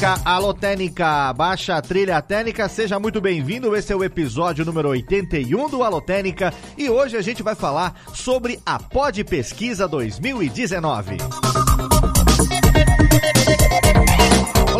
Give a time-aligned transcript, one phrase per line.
[0.00, 3.76] Técnica, alô Técnica, baixa trilha técnica, seja muito bem-vindo.
[3.76, 8.00] Esse é o episódio número 81 do Alô Técnica e hoje a gente vai falar
[8.14, 11.18] sobre a Pod Pesquisa 2019.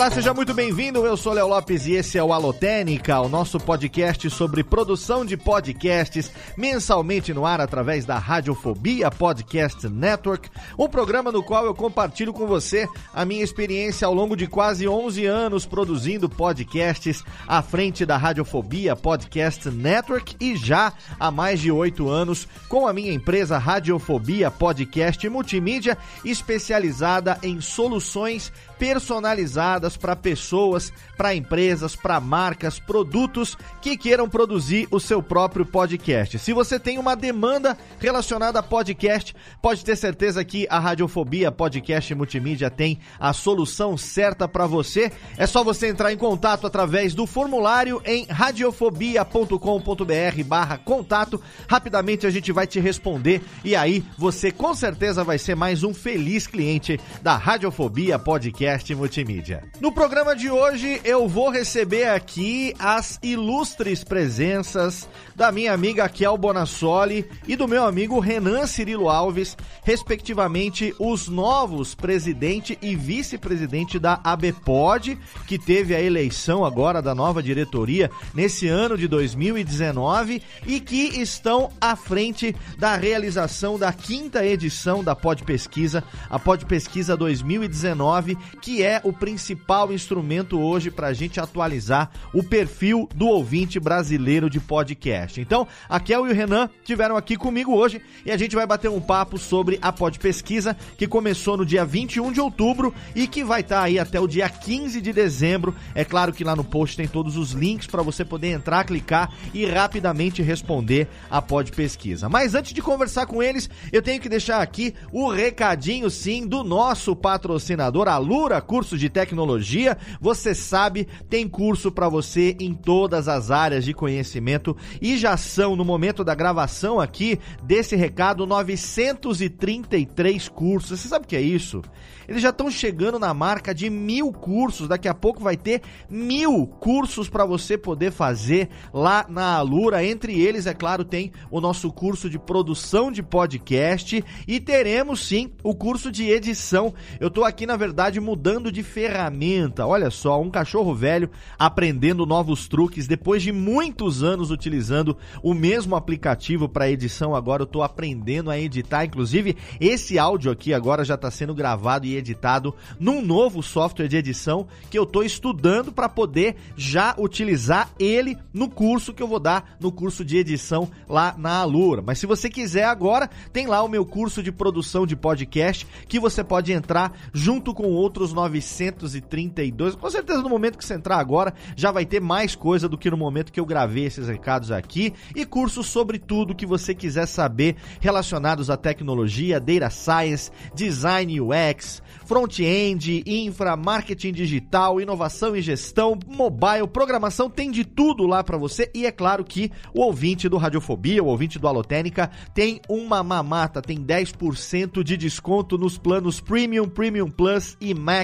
[0.01, 1.05] Olá, seja muito bem-vindo.
[1.05, 5.37] Eu sou Léo Lopes e esse é o Alotênica, o nosso podcast sobre produção de
[5.37, 12.33] podcasts, mensalmente no ar através da Radiofobia Podcast Network, um programa no qual eu compartilho
[12.33, 18.07] com você a minha experiência ao longo de quase 11 anos produzindo podcasts à frente
[18.07, 23.59] da Radiofobia Podcast Network e já há mais de 8 anos com a minha empresa
[23.59, 33.95] Radiofobia Podcast Multimídia, especializada em soluções personalizadas para pessoas, para empresas, para marcas, produtos que
[33.95, 36.39] queiram produzir o seu próprio podcast.
[36.39, 42.15] Se você tem uma demanda relacionada a podcast, pode ter certeza que a Radiofobia Podcast
[42.15, 45.13] Multimídia tem a solução certa para você.
[45.37, 51.39] É só você entrar em contato através do formulário em radiofobia.com.br contato.
[51.69, 55.93] Rapidamente a gente vai te responder e aí você com certeza vai ser mais um
[55.93, 59.65] feliz cliente da Radiofobia Podcast Multimídia.
[59.81, 66.37] No programa de hoje eu vou receber aqui as ilustres presenças da minha amiga Kel
[66.37, 74.21] Bonassoli e do meu amigo Renan Cirilo Alves, respectivamente os novos presidente e vice-presidente da
[74.23, 81.21] ABPOD, que teve a eleição agora da nova diretoria nesse ano de 2019 e que
[81.21, 88.37] estão à frente da realização da quinta edição da Pod Pesquisa, a Pod Pesquisa 2019,
[88.61, 94.51] que é o principal instrumento hoje para a gente atualizar o perfil do ouvinte brasileiro
[94.51, 95.41] de podcast.
[95.41, 98.91] Então, a Kel e o Renan tiveram aqui comigo hoje e a gente vai bater
[98.91, 103.43] um papo sobre a Pod Pesquisa, que começou no dia 21 de outubro e que
[103.43, 105.75] vai estar tá aí até o dia 15 de dezembro.
[105.95, 109.33] É claro que lá no post tem todos os links para você poder entrar, clicar
[109.55, 112.29] e rapidamente responder a Pod Pesquisa.
[112.29, 116.63] Mas antes de conversar com eles, eu tenho que deixar aqui o recadinho sim do
[116.63, 119.99] nosso patrocinador, a Lura Cursos de Tecnologia.
[120.19, 125.77] Você sabe, tem curso para você em todas as áreas de conhecimento e já são
[125.77, 130.99] no momento da gravação aqui desse recado 933 cursos.
[130.99, 131.83] Você sabe o que é isso?
[132.31, 134.87] Eles já estão chegando na marca de mil cursos.
[134.87, 140.05] Daqui a pouco vai ter mil cursos para você poder fazer lá na Alura.
[140.05, 145.51] Entre eles, é claro, tem o nosso curso de produção de podcast e teremos sim
[145.65, 146.95] o curso de edição.
[147.19, 149.87] Eu estou aqui, na verdade, mudando de ferramenta.
[149.87, 155.95] Olha só, um cachorro velho aprendendo novos truques depois de muitos anos utilizando o mesmo
[155.95, 157.35] aplicativo para edição.
[157.35, 159.05] Agora eu estou aprendendo a editar.
[159.05, 164.17] Inclusive, esse áudio aqui agora já está sendo gravado e editado num novo software de
[164.17, 169.39] edição que eu estou estudando para poder já utilizar ele no curso que eu vou
[169.39, 172.03] dar no curso de edição lá na Alura.
[172.03, 176.19] Mas se você quiser agora, tem lá o meu curso de produção de podcast que
[176.19, 179.95] você pode entrar junto com outros 932.
[179.95, 183.11] Com certeza no momento que você entrar agora, já vai ter mais coisa do que
[183.11, 187.27] no momento que eu gravei esses recados aqui e cursos sobre tudo que você quiser
[187.27, 196.19] saber relacionados à tecnologia, data science, design UX, front-end, infra, marketing digital, inovação e gestão,
[196.27, 198.91] mobile, programação, tem de tudo lá para você.
[198.95, 203.83] E é claro que o ouvinte do Radiofobia, o ouvinte do Alotênica, tem uma mamata,
[203.83, 208.20] tem 10% de desconto nos planos Premium, Premium Plus e Max.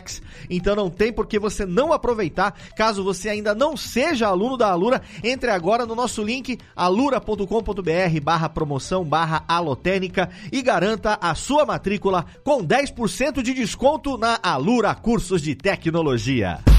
[0.50, 2.54] Então não tem por que você não aproveitar.
[2.76, 8.48] Caso você ainda não seja aluno da Alura, entre agora no nosso link alura.com.br barra
[8.48, 15.42] promoção barra alotênica e garanta a sua matrícula com 10% de desconto na Alura Cursos
[15.42, 16.75] de Tecnologia.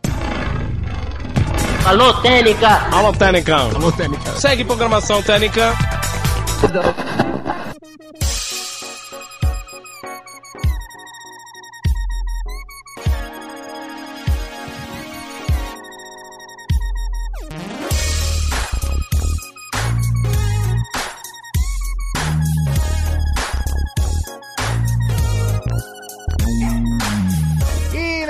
[1.85, 2.67] Alô, Técnica!
[2.95, 3.55] Alô, Técnica!
[3.55, 4.39] Alô, Técnica!
[4.39, 5.73] Segue programação Técnica!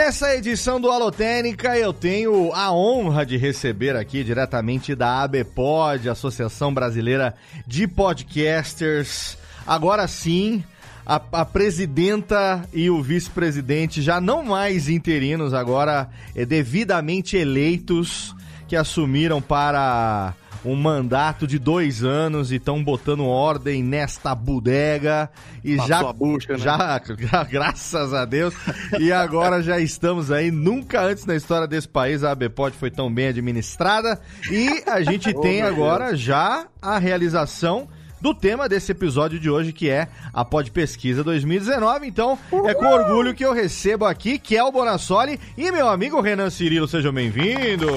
[0.03, 6.73] Nessa edição do Alotênica, eu tenho a honra de receber aqui diretamente da ABPOD, Associação
[6.73, 7.35] Brasileira
[7.67, 9.37] de Podcasters.
[9.65, 10.63] Agora sim,
[11.05, 18.35] a, a presidenta e o vice-presidente, já não mais interinos, agora é, devidamente eleitos,
[18.67, 25.29] que assumiram para um mandato de dois anos e estão botando ordem nesta bodega
[25.63, 26.59] e Passou já, a busca, né?
[26.59, 28.53] já, já, graças a Deus,
[28.99, 33.11] e agora já estamos aí, nunca antes na história desse país a ABPOD foi tão
[33.11, 34.19] bem administrada
[34.51, 37.87] e a gente tem agora já a realização
[38.21, 42.07] do tema desse episódio de hoje, que é a Pod Pesquisa 2019.
[42.07, 46.87] Então, é com orgulho que eu recebo aqui Kel Bonassoli e meu amigo Renan Cirilo.
[46.87, 47.89] Sejam bem-vindos!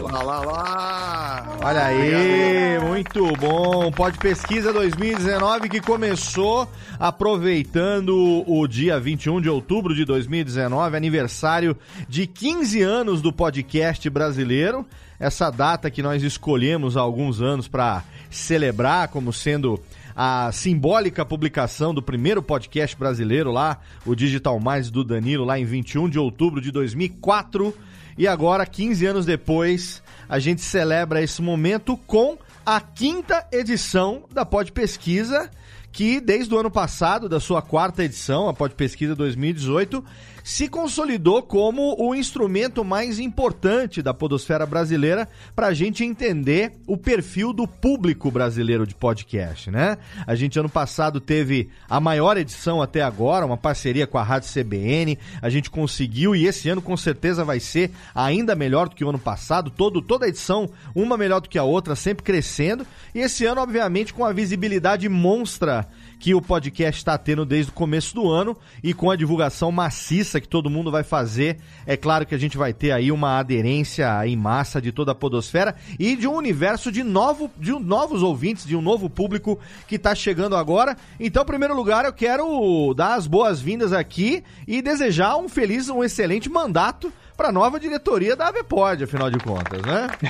[0.00, 1.37] Lá, lá, lá!
[1.60, 3.90] Olha aí, muito bom.
[3.90, 6.70] Pod Pesquisa 2019 que começou
[7.00, 11.76] aproveitando o dia 21 de outubro de 2019, aniversário
[12.08, 14.86] de 15 anos do podcast brasileiro.
[15.18, 19.82] Essa data que nós escolhemos há alguns anos para celebrar como sendo
[20.14, 25.64] a simbólica publicação do primeiro podcast brasileiro lá, o Digital Mais do Danilo, lá em
[25.64, 27.74] 21 de outubro de 2004.
[28.16, 34.44] E agora, 15 anos depois, a gente celebra esse momento com a quinta edição da
[34.44, 35.50] Pod Pesquisa,
[35.90, 40.04] que desde o ano passado, da sua quarta edição, a Pod Pesquisa 2018,
[40.48, 46.96] se consolidou como o instrumento mais importante da podosfera brasileira para a gente entender o
[46.96, 49.98] perfil do público brasileiro de podcast, né?
[50.26, 54.50] A gente ano passado teve a maior edição até agora, uma parceria com a Rádio
[54.50, 59.04] CBN, a gente conseguiu e esse ano com certeza vai ser ainda melhor do que
[59.04, 63.20] o ano passado, todo, toda edição uma melhor do que a outra, sempre crescendo, e
[63.20, 65.86] esse ano obviamente com a visibilidade monstra
[66.18, 70.40] que o podcast está tendo desde o começo do ano e com a divulgação maciça
[70.40, 71.58] que todo mundo vai fazer.
[71.86, 75.14] É claro que a gente vai ter aí uma aderência em massa de toda a
[75.14, 79.94] podosfera e de um universo de, novo, de novos ouvintes, de um novo público que
[79.94, 80.96] está chegando agora.
[81.20, 86.02] Então, em primeiro lugar, eu quero dar as boas-vindas aqui e desejar um feliz, um
[86.02, 90.08] excelente mandato para a nova diretoria da ABPOD, afinal de contas, né?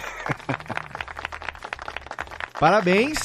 [2.61, 3.19] Parabéns,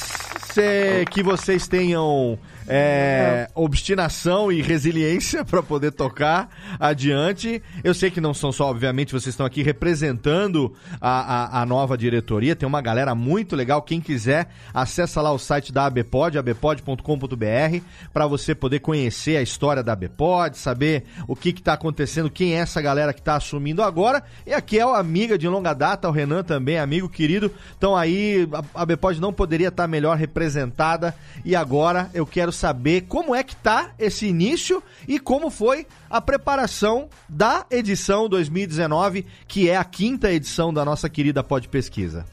[1.09, 7.61] que vocês tenham é, obstinação e resiliência para poder tocar adiante.
[7.83, 11.97] Eu sei que não são só, obviamente, vocês estão aqui representando a, a, a nova
[11.97, 12.55] diretoria.
[12.55, 13.81] Tem uma galera muito legal.
[13.81, 17.81] Quem quiser, acessa lá o site da ABPOD, abpod.com.br,
[18.13, 22.59] para você poder conhecer a história da ABPOD, saber o que está acontecendo, quem é
[22.59, 24.23] essa galera que está assumindo agora.
[24.45, 27.51] E aqui é a amiga de longa data, o Renan também, amigo querido.
[27.77, 31.13] Então aí, a ABPOD não poderia estar tá melhor representada.
[31.43, 36.21] E agora eu quero saber como é que tá esse início e como foi a
[36.21, 42.25] preparação da edição 2019, que é a quinta edição da nossa querida Pod Pesquisa.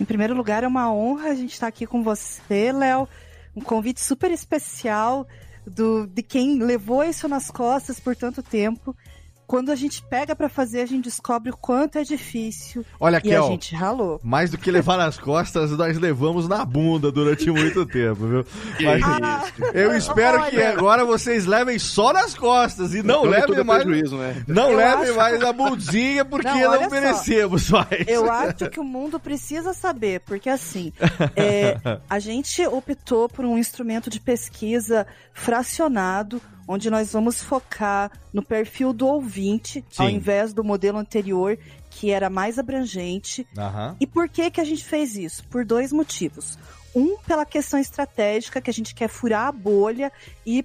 [0.00, 3.08] Em primeiro lugar, é uma honra a gente estar aqui com você, Léo.
[3.54, 5.26] Um convite super especial
[5.66, 8.96] do, de quem levou isso nas costas por tanto tempo
[9.46, 12.84] quando a gente pega para fazer, a gente descobre o quanto é difícil.
[12.98, 14.20] Olha, e Kel, a gente ralou.
[14.22, 18.46] Mais do que levar nas costas, nós levamos na bunda durante muito tempo, viu?
[18.80, 19.44] Mas, ah,
[19.74, 20.50] eu espero olha.
[20.50, 23.84] que agora vocês levem só nas costas e não, levem mais.
[23.84, 24.42] Prejuízo, né?
[24.46, 25.16] Não eu levem acho...
[25.16, 27.86] mais a bundinha porque não, não merecemos só.
[27.90, 28.06] mais.
[28.06, 30.92] Eu acho que o mundo precisa saber, porque assim,
[31.36, 31.76] é,
[32.08, 36.40] a gente optou por um instrumento de pesquisa fracionado
[36.72, 40.02] onde nós vamos focar no perfil do ouvinte, Sim.
[40.02, 41.58] ao invés do modelo anterior,
[41.90, 43.46] que era mais abrangente.
[43.56, 43.96] Uhum.
[44.00, 45.44] E por que, que a gente fez isso?
[45.48, 46.58] Por dois motivos.
[46.94, 50.10] Um, pela questão estratégica, que a gente quer furar a bolha
[50.46, 50.64] e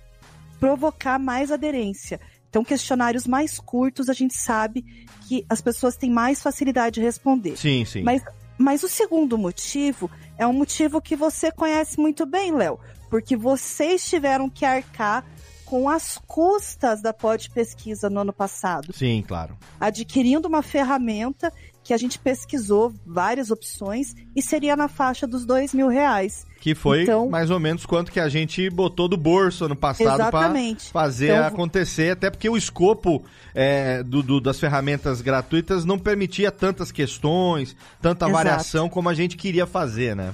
[0.60, 2.20] provocar mais aderência.
[2.50, 4.84] Então, questionários mais curtos, a gente sabe
[5.28, 7.58] que as pessoas têm mais facilidade de responder.
[7.58, 8.02] Sim, sim.
[8.02, 8.24] Mas,
[8.58, 12.80] mas o segundo motivo é um motivo que você conhece muito bem, Léo.
[13.10, 15.26] Porque vocês tiveram que arcar
[15.68, 18.94] com as custas da Pod Pesquisa no ano passado.
[18.94, 19.58] Sim, claro.
[19.80, 21.52] Adquirindo uma ferramenta
[21.84, 26.46] que a gente pesquisou várias opções e seria na faixa dos dois mil reais.
[26.62, 30.32] Que foi então, mais ou menos quanto que a gente botou do bolso ano passado
[30.32, 30.54] para
[30.92, 36.50] fazer então, acontecer, até porque o escopo é, do, do, das ferramentas gratuitas não permitia
[36.50, 38.32] tantas questões, tanta Exato.
[38.34, 40.34] variação como a gente queria fazer, né?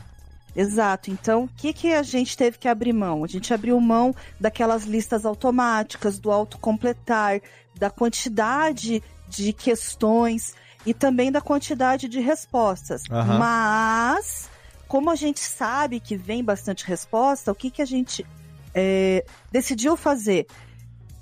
[0.55, 1.09] Exato.
[1.09, 3.23] Então, o que, que a gente teve que abrir mão?
[3.23, 7.41] A gente abriu mão daquelas listas automáticas, do autocompletar,
[7.75, 10.53] da quantidade de questões
[10.85, 13.03] e também da quantidade de respostas.
[13.09, 13.37] Uhum.
[13.39, 14.49] Mas,
[14.87, 18.25] como a gente sabe que vem bastante resposta, o que, que a gente
[18.73, 20.45] é, decidiu fazer?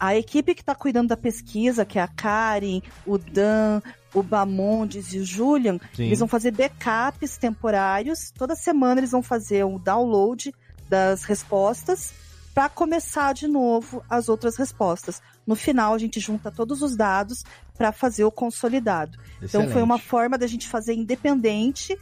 [0.02, 3.84] A equipe que está cuidando da pesquisa, que é a Karen, o Dan,
[4.16, 6.06] o Bamondes e o Julian, Sim.
[6.06, 8.32] eles vão fazer backups temporários.
[8.32, 10.52] Toda semana eles vão fazer o download
[10.90, 12.12] das respostas
[12.52, 15.22] para começar de novo as outras respostas.
[15.46, 17.44] No final, a gente junta todos os dados
[17.78, 19.20] para fazer o consolidado.
[19.40, 19.50] Excelente.
[19.50, 21.96] Então, foi uma forma da gente fazer independente,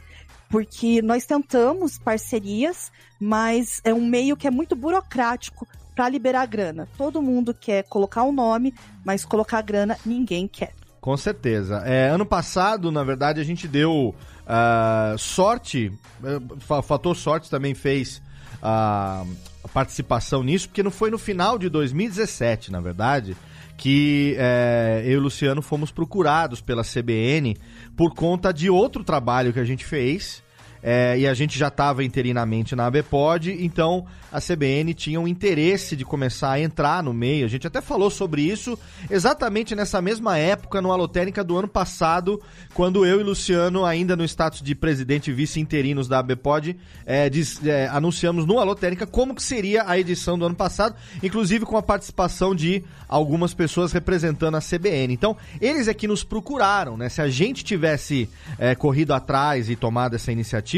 [0.48, 2.90] porque nós tentamos parcerias,
[3.20, 5.68] mas é um meio que é muito burocrático
[6.00, 6.88] para liberar grana.
[6.96, 8.72] Todo mundo quer colocar o um nome,
[9.04, 10.72] mas colocar grana ninguém quer.
[10.98, 11.82] Com certeza.
[11.84, 15.92] É, ano passado, na verdade, a gente deu uh, sorte,
[16.22, 18.16] o uh, fator sorte também fez
[18.62, 19.28] uh,
[19.62, 23.36] a participação nisso, porque não foi no final de 2017, na verdade,
[23.76, 27.58] que é, eu e o Luciano fomos procurados pela CBN
[27.94, 30.42] por conta de outro trabalho que a gente fez
[30.82, 35.96] é, e a gente já estava interinamente na ABPOD, então a CBN tinha um interesse
[35.96, 37.44] de começar a entrar no meio.
[37.44, 38.78] A gente até falou sobre isso
[39.10, 42.40] exatamente nessa mesma época, no Alotênica do ano passado,
[42.72, 47.28] quando eu e Luciano, ainda no status de presidente e vice interinos da ABPOD, é,
[47.28, 51.76] diz, é, anunciamos no Alotênica como que seria a edição do ano passado, inclusive com
[51.76, 55.12] a participação de algumas pessoas representando a CBN.
[55.12, 57.08] Então, eles é que nos procuraram, né?
[57.08, 60.69] Se a gente tivesse é, corrido atrás e tomado essa iniciativa,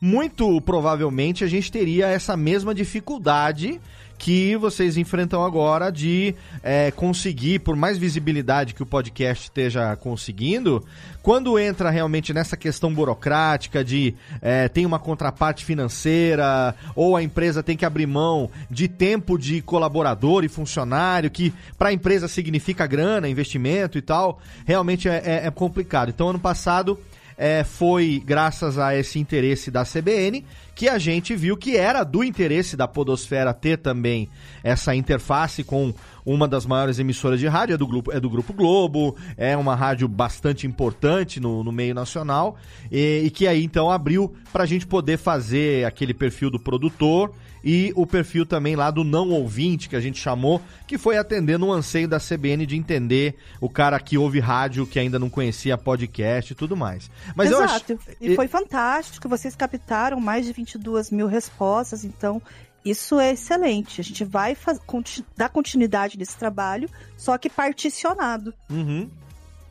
[0.00, 3.80] muito provavelmente a gente teria essa mesma dificuldade
[4.22, 6.32] que vocês enfrentam agora de
[6.62, 10.84] é, conseguir, por mais visibilidade que o podcast esteja conseguindo,
[11.20, 17.64] quando entra realmente nessa questão burocrática de é, tem uma contraparte financeira ou a empresa
[17.64, 22.86] tem que abrir mão de tempo de colaborador e funcionário, que para a empresa significa
[22.86, 26.10] grana, investimento e tal, realmente é, é, é complicado.
[26.10, 26.96] Então, ano passado
[27.42, 30.44] é, foi graças a esse interesse da CBN
[30.76, 34.28] que a gente viu que era do interesse da Podosfera ter também
[34.62, 35.92] essa interface com
[36.24, 39.74] uma das maiores emissoras de rádio, é do Grupo, é do grupo Globo, é uma
[39.74, 42.56] rádio bastante importante no, no meio nacional,
[42.92, 47.34] e, e que aí então abriu para a gente poder fazer aquele perfil do produtor
[47.64, 51.66] e o perfil também lá do não ouvinte, que a gente chamou, que foi atendendo
[51.66, 55.78] um anseio da CBN de entender o cara que ouve rádio, que ainda não conhecia
[55.78, 57.10] podcast e tudo mais.
[57.36, 58.16] Mas Exato, eu acho...
[58.20, 62.42] e foi fantástico, vocês captaram mais de 22 mil respostas, então
[62.84, 64.00] isso é excelente.
[64.00, 68.52] A gente vai conti dar continuidade nesse trabalho, só que particionado.
[68.68, 69.08] Uhum.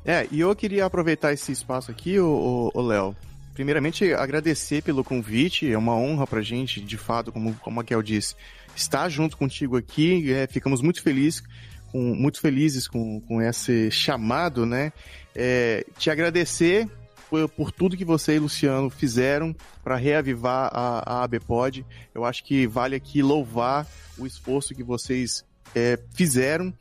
[0.06, 3.16] É, e eu queria aproveitar esse espaço aqui, o Léo.
[3.54, 5.72] Primeiramente, agradecer pelo convite.
[5.72, 8.36] É uma honra pra gente, de fato, como, como a Kel disse,
[8.76, 10.32] estar junto contigo aqui.
[10.32, 11.44] É, ficamos muito felizes
[11.92, 14.94] com, muito felizes com, com esse chamado, né?
[15.36, 16.90] É, te agradecer
[17.30, 21.86] por, por tudo que você e Luciano fizeram para reavivar a, a ABPOD.
[22.16, 26.74] Eu acho que vale aqui louvar o esforço que vocês é, fizeram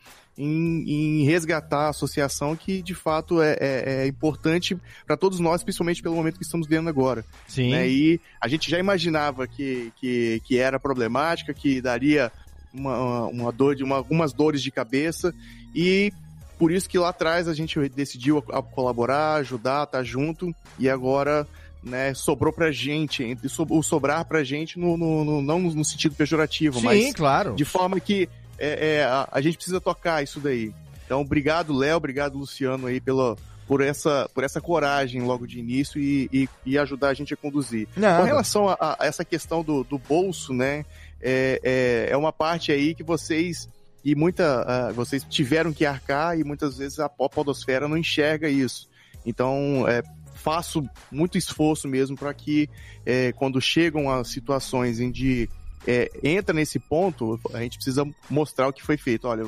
[0.42, 5.62] em, em, resgatar a associação que de fato é, é, é importante para todos nós,
[5.62, 7.24] principalmente pelo momento que estamos vivendo agora.
[7.46, 7.70] Sim.
[7.70, 7.88] Né?
[7.88, 12.32] E a gente já imaginava que, que, que era problemática, que daria
[12.72, 15.34] uma, uma dor de uma, algumas dores de cabeça
[15.74, 16.12] e
[16.58, 20.54] por isso que lá atrás a gente decidiu a, a colaborar, ajudar, estar tá junto
[20.78, 21.46] e agora
[21.82, 23.36] né, sobrou pra gente,
[23.70, 27.54] o sobrar pra gente no, no, no não no sentido pejorativo, Sim, mas claro.
[27.54, 28.28] de forma que
[28.60, 30.72] é, é, a, a, gente precisa tocar isso daí.
[31.04, 33.36] Então, obrigado, Léo, obrigado, Luciano, aí, pela,
[33.66, 37.36] por, essa, por essa coragem logo de início e, e, e ajudar a gente a
[37.36, 37.88] conduzir.
[37.96, 38.18] Não.
[38.18, 40.84] Com relação a, a, essa questão do, do bolso, né,
[41.20, 43.68] é, é, é uma parte aí que vocês
[44.04, 48.88] e muita uh, vocês tiveram que arcar e muitas vezes a podosfera não enxerga isso.
[49.26, 50.02] Então, é,
[50.34, 52.68] faço muito esforço mesmo para que
[53.04, 55.48] é, quando chegam as situações em que
[55.86, 59.26] é, entra nesse ponto, a gente precisa mostrar o que foi feito.
[59.26, 59.46] Olha,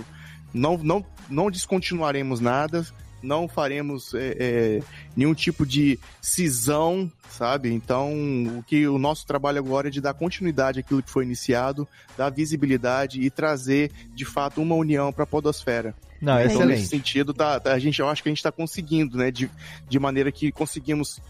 [0.52, 2.86] não, não, não descontinuaremos nada,
[3.22, 4.82] não faremos é, é,
[5.16, 7.72] nenhum tipo de cisão, sabe?
[7.72, 8.12] Então,
[8.58, 11.86] o que o nosso trabalho agora é de dar continuidade àquilo que foi iniciado,
[12.16, 15.94] dar visibilidade e trazer, de fato, uma união para a podosfera.
[16.20, 16.68] Não, então, excelente.
[16.68, 19.30] nesse sentido, tá, tá, a gente, eu acho que a gente está conseguindo, né?
[19.30, 19.50] De,
[19.88, 21.20] de maneira que conseguimos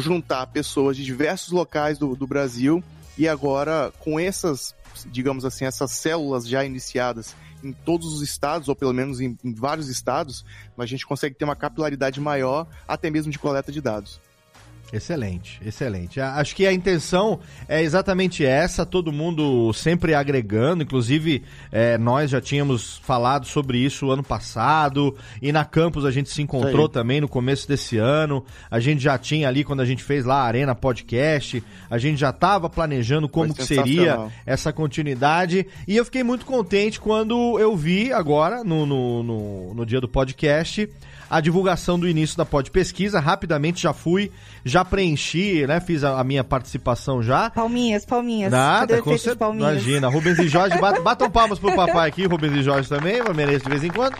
[0.00, 2.82] juntar pessoas de diversos locais do, do Brasil
[3.16, 4.74] e agora com essas,
[5.06, 9.54] digamos assim, essas células já iniciadas em todos os estados, ou pelo menos em, em
[9.54, 10.44] vários estados,
[10.76, 14.20] a gente consegue ter uma capilaridade maior, até mesmo de coleta de dados.
[14.92, 16.20] Excelente, excelente.
[16.20, 21.42] Acho que a intenção é exatamente essa, todo mundo sempre agregando, inclusive
[21.72, 26.42] é, nós já tínhamos falado sobre isso ano passado, e na campus a gente se
[26.42, 30.24] encontrou também no começo desse ano, a gente já tinha ali, quando a gente fez
[30.24, 35.96] lá a Arena Podcast, a gente já estava planejando como que seria essa continuidade, e
[35.96, 40.88] eu fiquei muito contente quando eu vi agora, no, no, no, no dia do podcast,
[41.28, 43.20] a divulgação do início da Pod Pesquisa.
[43.20, 44.30] Rapidamente já fui,
[44.64, 45.80] já preenchi, né?
[45.80, 47.50] Fiz a, a minha participação já.
[47.50, 48.50] Palminhas, palminhas.
[48.50, 49.52] Nada, com certeza.
[49.52, 53.34] Imagina, Rubens e Jorge, bat, batam palmas pro papai aqui, Rubens e Jorge também, eu
[53.34, 54.16] mereço de vez em quando.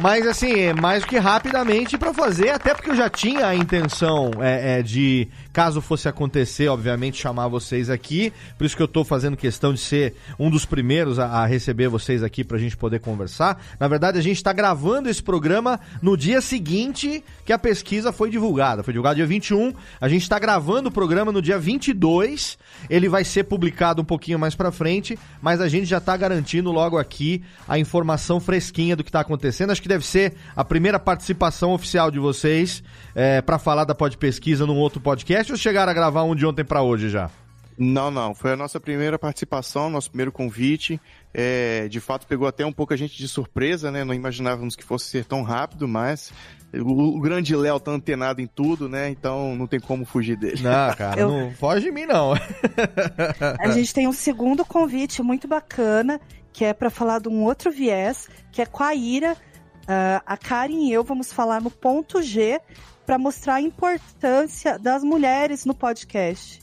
[0.00, 3.54] Mas assim, é mais do que rapidamente para fazer, até porque eu já tinha a
[3.54, 8.32] intenção é, é, de, caso fosse acontecer, obviamente, chamar vocês aqui.
[8.58, 11.88] Por isso que eu tô fazendo questão de ser um dos primeiros a, a receber
[11.88, 13.60] vocês aqui pra gente poder conversar.
[13.78, 18.30] Na verdade, a gente tá gravando esse programa no dia seguinte que a pesquisa foi
[18.30, 18.82] divulgada.
[18.82, 19.72] Foi divulgada dia 21.
[20.00, 22.58] A gente tá gravando o programa no dia 22.
[22.88, 26.70] Ele vai ser publicado um pouquinho mais pra frente, mas a gente já tá garantindo
[26.70, 30.98] logo aqui a informação fresquinha do que tá acontecendo acho que deve ser a primeira
[30.98, 32.82] participação oficial de vocês
[33.14, 36.44] é, para falar da Pod Pesquisa num outro podcast ou chegaram a gravar um de
[36.44, 37.30] ontem para hoje já?
[37.82, 38.34] Não, não.
[38.34, 41.00] Foi a nossa primeira participação, nosso primeiro convite.
[41.32, 44.04] É, de fato, pegou até um pouco a gente de surpresa, né?
[44.04, 46.30] Não imaginávamos que fosse ser tão rápido, mas
[46.74, 49.08] o, o grande Léo tá antenado em tudo, né?
[49.08, 50.62] Então não tem como fugir dele.
[50.62, 51.30] Não, cara, Eu...
[51.30, 52.34] não foge de mim, não.
[53.58, 56.20] a gente tem um segundo convite muito bacana,
[56.52, 59.36] que é para falar de um outro viés, que é com a Ira
[59.80, 62.60] Uh, a Karen e eu vamos falar no ponto G
[63.06, 66.60] para mostrar a importância das mulheres no podcast.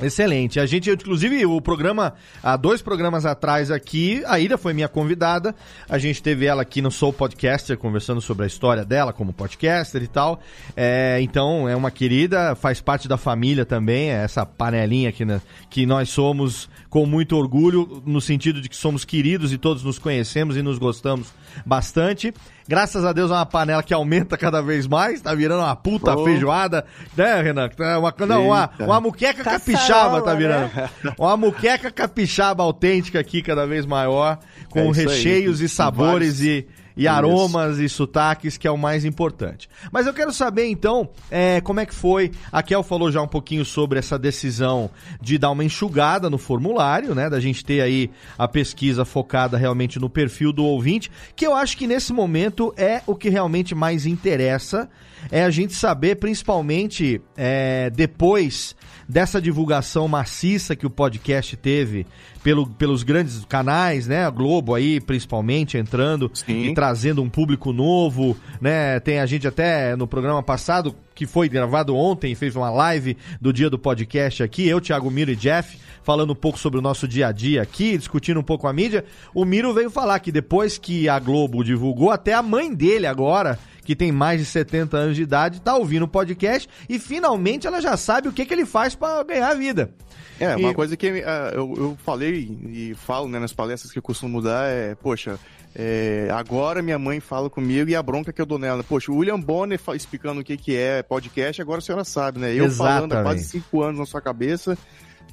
[0.00, 0.58] Excelente.
[0.58, 5.54] A gente, inclusive, o programa, há dois programas atrás aqui, a Ira foi minha convidada.
[5.88, 10.02] A gente teve ela aqui no Soul Podcaster, conversando sobre a história dela como podcaster
[10.02, 10.40] e tal.
[10.76, 15.40] É, então, é uma querida, faz parte da família também, é essa panelinha aqui, né,
[15.68, 19.98] que nós somos com muito orgulho, no sentido de que somos queridos e todos nos
[19.98, 21.32] conhecemos e nos gostamos
[21.64, 22.32] bastante.
[22.72, 26.16] Graças a Deus é uma panela que aumenta cada vez mais, tá virando uma puta
[26.16, 26.24] oh.
[26.24, 27.68] feijoada, né, Renan?
[27.78, 30.74] É uma, não, uma, uma muqueca capixaba tá virando.
[30.74, 30.88] Né?
[31.18, 34.38] Uma muqueca capixaba autêntica aqui, cada vez maior,
[34.70, 35.66] com é recheios aí.
[35.66, 37.82] e sabores e e aromas Isso.
[37.82, 39.68] e sotaques, que é o mais importante.
[39.90, 42.30] Mas eu quero saber então é, como é que foi.
[42.50, 47.14] A Kel falou já um pouquinho sobre essa decisão de dar uma enxugada no formulário,
[47.14, 47.28] né?
[47.28, 51.76] Da gente ter aí a pesquisa focada realmente no perfil do ouvinte, que eu acho
[51.76, 54.88] que nesse momento é o que realmente mais interessa.
[55.30, 58.74] É a gente saber, principalmente é, depois
[59.08, 62.06] dessa divulgação maciça que o podcast teve
[62.42, 64.24] pelo, pelos grandes canais, né?
[64.24, 66.70] A Globo aí, principalmente, entrando Sim.
[66.70, 68.98] e trazendo um público novo, né?
[69.00, 73.52] Tem a gente até no programa passado, que foi gravado ontem, fez uma live do
[73.52, 77.06] dia do podcast aqui, eu, Thiago Miro e Jeff, falando um pouco sobre o nosso
[77.06, 79.04] dia a dia aqui, discutindo um pouco a mídia.
[79.34, 83.58] O Miro veio falar que depois que a Globo divulgou, até a mãe dele agora
[83.84, 87.80] que tem mais de 70 anos de idade, tá ouvindo o podcast e finalmente ela
[87.80, 89.92] já sabe o que, que ele faz para ganhar a vida.
[90.40, 94.02] É, uma coisa que uh, eu, eu falei e falo né, nas palestras que eu
[94.02, 95.38] costumo dar é, poxa,
[95.74, 98.82] é, agora minha mãe fala comigo e a bronca que eu dou nela.
[98.82, 102.52] Poxa, o William Bonner explicando o que, que é podcast, agora a senhora sabe, né?
[102.52, 102.76] Eu Exatamente.
[102.76, 104.76] falando há quase cinco anos na sua cabeça,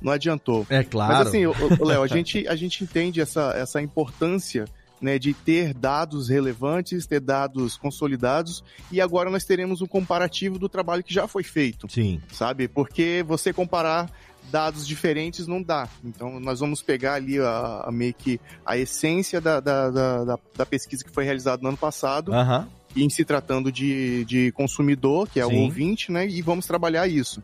[0.02, 0.66] não adiantou.
[0.70, 1.14] É claro.
[1.14, 1.44] Mas assim,
[1.80, 4.66] Léo, a gente, a gente entende essa, essa importância
[5.02, 10.68] né, de ter dados relevantes, ter dados consolidados, e agora nós teremos um comparativo do
[10.68, 11.88] trabalho que já foi feito.
[11.90, 12.22] Sim.
[12.32, 12.68] Sabe?
[12.68, 14.10] Porque você comparar
[14.50, 15.88] dados diferentes não dá.
[16.04, 20.66] Então nós vamos pegar ali a, a meio que a essência da, da, da, da,
[20.66, 22.32] pesquisa que foi realizada no ano passado.
[22.32, 22.66] Uhum.
[22.96, 25.56] Em se tratando de, de consumidor, que é Sim.
[25.56, 26.28] o ouvinte, né?
[26.28, 27.42] E vamos trabalhar isso.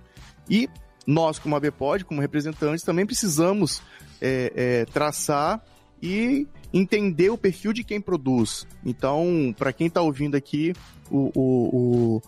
[0.49, 0.67] E
[1.05, 3.79] nós, como a BPOD, como representantes, também precisamos
[4.19, 5.63] é, é, traçar
[6.01, 8.67] e entender o perfil de quem produz.
[8.85, 10.73] Então, para quem está ouvindo aqui
[11.09, 12.21] o, o,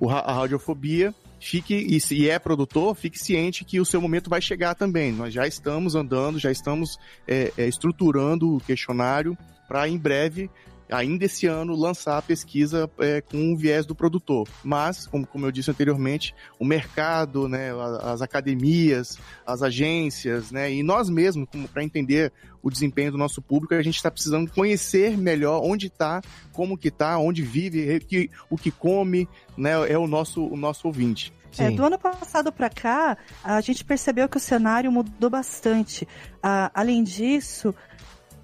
[0.00, 4.40] o, a radiofobia, fique e, e é produtor, fique ciente que o seu momento vai
[4.40, 5.12] chegar também.
[5.12, 9.36] Nós já estamos andando, já estamos é, é, estruturando o questionário
[9.68, 10.50] para em breve
[10.90, 14.48] ainda esse ano, lançar a pesquisa é, com o viés do produtor.
[14.62, 17.70] Mas, como, como eu disse anteriormente, o mercado, né,
[18.02, 23.74] as academias, as agências, né, e nós mesmos, para entender o desempenho do nosso público,
[23.74, 26.20] a gente está precisando conhecer melhor onde está,
[26.52, 30.86] como que está, onde vive, que, o que come, né, é o nosso, o nosso
[30.86, 31.32] ouvinte.
[31.58, 36.06] É, do ano passado para cá, a gente percebeu que o cenário mudou bastante.
[36.40, 37.74] Ah, além disso,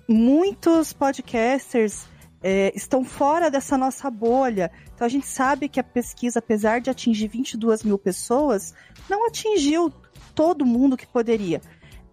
[0.08, 2.04] muitos podcasters
[2.48, 4.70] é, estão fora dessa nossa bolha.
[4.94, 8.72] Então a gente sabe que a pesquisa, apesar de atingir 22 mil pessoas,
[9.10, 9.92] não atingiu
[10.32, 11.60] todo mundo que poderia.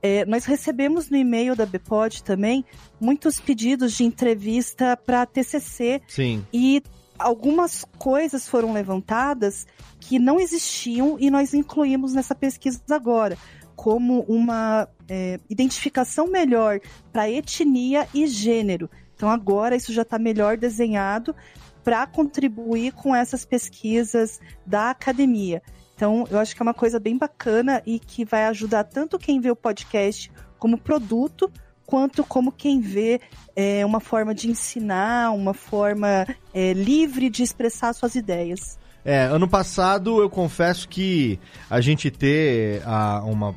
[0.02, 2.66] É, nós recebemos no e-mail da Bpod também
[3.00, 6.02] muitos pedidos de entrevista para TCC.
[6.08, 6.44] Sim.
[6.52, 6.82] E
[7.20, 9.68] algumas coisas foram levantadas
[10.00, 13.38] que não existiam e nós incluímos nessa pesquisa agora,
[13.76, 16.80] como uma é, identificação melhor
[17.12, 18.90] para etnia e gênero.
[19.24, 21.34] Então agora isso já está melhor desenhado
[21.82, 25.62] para contribuir com essas pesquisas da academia.
[25.96, 29.40] Então eu acho que é uma coisa bem bacana e que vai ajudar tanto quem
[29.40, 31.50] vê o podcast como produto,
[31.86, 33.22] quanto como quem vê
[33.56, 38.78] é, uma forma de ensinar, uma forma é, livre de expressar suas ideias.
[39.06, 43.56] É, ano passado eu confesso que a gente ter a, uma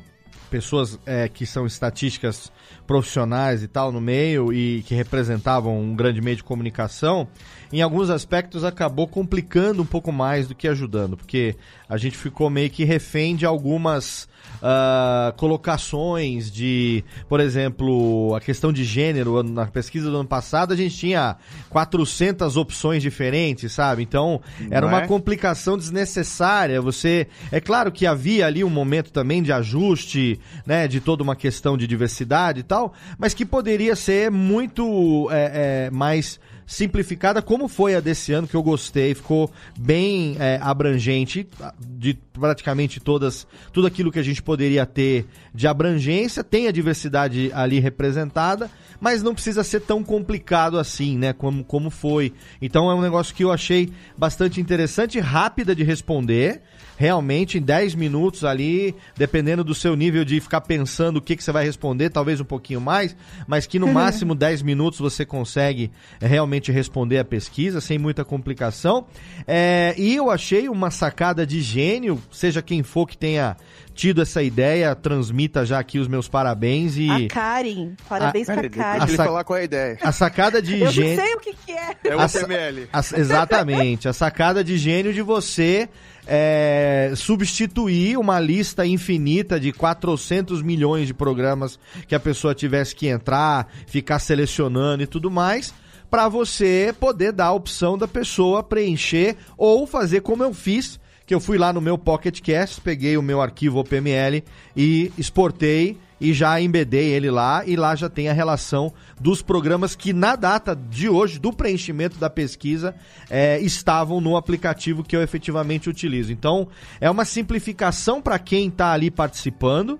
[0.49, 2.51] pessoas é, que são estatísticas
[2.85, 7.27] profissionais e tal no meio e que representavam um grande meio de comunicação,
[7.71, 11.55] em alguns aspectos acabou complicando um pouco mais do que ajudando, porque
[11.87, 18.71] a gente ficou meio que refém de algumas uh, colocações de, por exemplo, a questão
[18.71, 19.41] de gênero.
[19.43, 21.37] Na pesquisa do ano passado a gente tinha
[21.69, 24.03] 400 opções diferentes, sabe?
[24.03, 25.07] Então era uma é?
[25.07, 26.81] complicação desnecessária.
[26.81, 31.35] Você, é claro que havia ali um momento também de ajuste, né, de toda uma
[31.35, 37.69] questão de diversidade e tal, mas que poderia ser muito é, é, mais simplificada, como
[37.69, 39.49] foi a desse ano, que eu gostei, ficou
[39.79, 41.47] bem é, abrangente,
[41.79, 45.25] de praticamente todas, tudo aquilo que a gente poderia ter
[45.55, 51.31] de abrangência, tem a diversidade ali representada, mas não precisa ser tão complicado assim, né,
[51.31, 52.33] como, como foi.
[52.61, 56.61] Então é um negócio que eu achei bastante interessante, rápida de responder,
[56.97, 61.43] realmente em 10 minutos ali, dependendo do seu nível de ficar pensando o que, que
[61.43, 65.91] você vai responder, talvez um pouquinho mais, mas que no máximo 10 minutos você consegue
[66.19, 69.05] é, realmente responder a pesquisa sem muita complicação.
[69.47, 73.55] É, e eu achei uma sacada de gênio, seja quem for que tenha
[73.93, 77.09] tido essa ideia, transmita já aqui os meus parabéns e...
[77.09, 78.99] A Karen, parabéns a, pra Karen.
[78.99, 79.97] Deixa ele falar qual é a ideia.
[80.01, 81.17] A sacada de Eu gênio...
[81.17, 81.95] não sei o que, que é.
[82.05, 82.89] É o UTML.
[83.15, 85.89] exatamente, a sacada de gênio de você
[86.27, 93.07] é, substituir uma lista infinita de 400 milhões de programas que a pessoa tivesse que
[93.07, 95.73] entrar, ficar selecionando e tudo mais,
[96.09, 101.33] para você poder dar a opção da pessoa preencher ou fazer como eu fiz, que
[101.33, 104.43] eu fui lá no meu Pocket Cast, peguei o meu arquivo OPML
[104.75, 109.95] e exportei e já embedei ele lá e lá já tem a relação dos programas
[109.95, 112.95] que na data de hoje do preenchimento da pesquisa
[113.29, 116.31] é, estavam no aplicativo que eu efetivamente utilizo.
[116.31, 116.67] Então
[116.99, 119.99] é uma simplificação para quem está ali participando.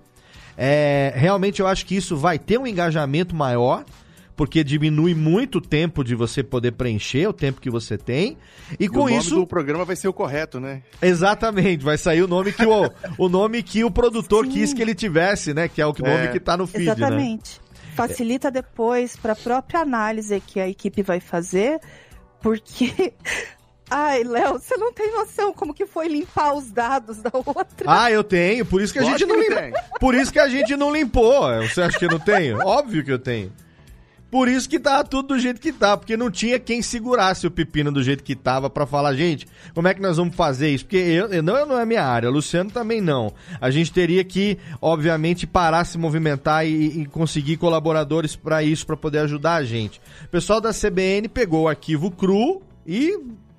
[0.58, 3.86] É, realmente eu acho que isso vai ter um engajamento maior
[4.38, 8.38] porque diminui muito o tempo de você poder preencher, o tempo que você tem.
[8.80, 9.42] E, e com o nome isso.
[9.42, 10.84] O programa vai ser o correto, né?
[11.02, 14.52] Exatamente, vai sair o nome que o, o nome que o produtor Sim.
[14.52, 15.68] quis que ele tivesse, né?
[15.68, 16.08] Que é o é.
[16.08, 16.86] nome que está no feed.
[16.86, 16.92] Né?
[16.94, 17.60] Exatamente.
[17.60, 17.94] Né?
[17.96, 21.80] Facilita depois para a própria análise que a equipe vai fazer,
[22.40, 23.14] porque
[23.90, 27.88] Ai, Léo, você não tem noção como que foi limpar os dados da outra.
[27.88, 29.80] Ah, eu tenho, por isso que a gente não limpou.
[30.00, 31.42] Por isso que a gente não limpou.
[31.64, 32.60] Você acha que eu não tenho?
[32.60, 33.52] Óbvio que eu tenho.
[34.30, 37.52] Por isso que tava tudo do jeito que tá, porque não tinha quem segurasse o
[37.52, 40.84] pepino do jeito que tava para falar, gente, como é que nós vamos fazer isso?
[40.84, 43.34] Porque eu, não, não é minha área, Luciano também não.
[43.62, 48.98] A gente teria que, obviamente, parar, se movimentar e, e conseguir colaboradores para isso, para
[48.98, 50.02] poder ajudar a gente.
[50.26, 53.18] O pessoal da CBN pegou o arquivo cru e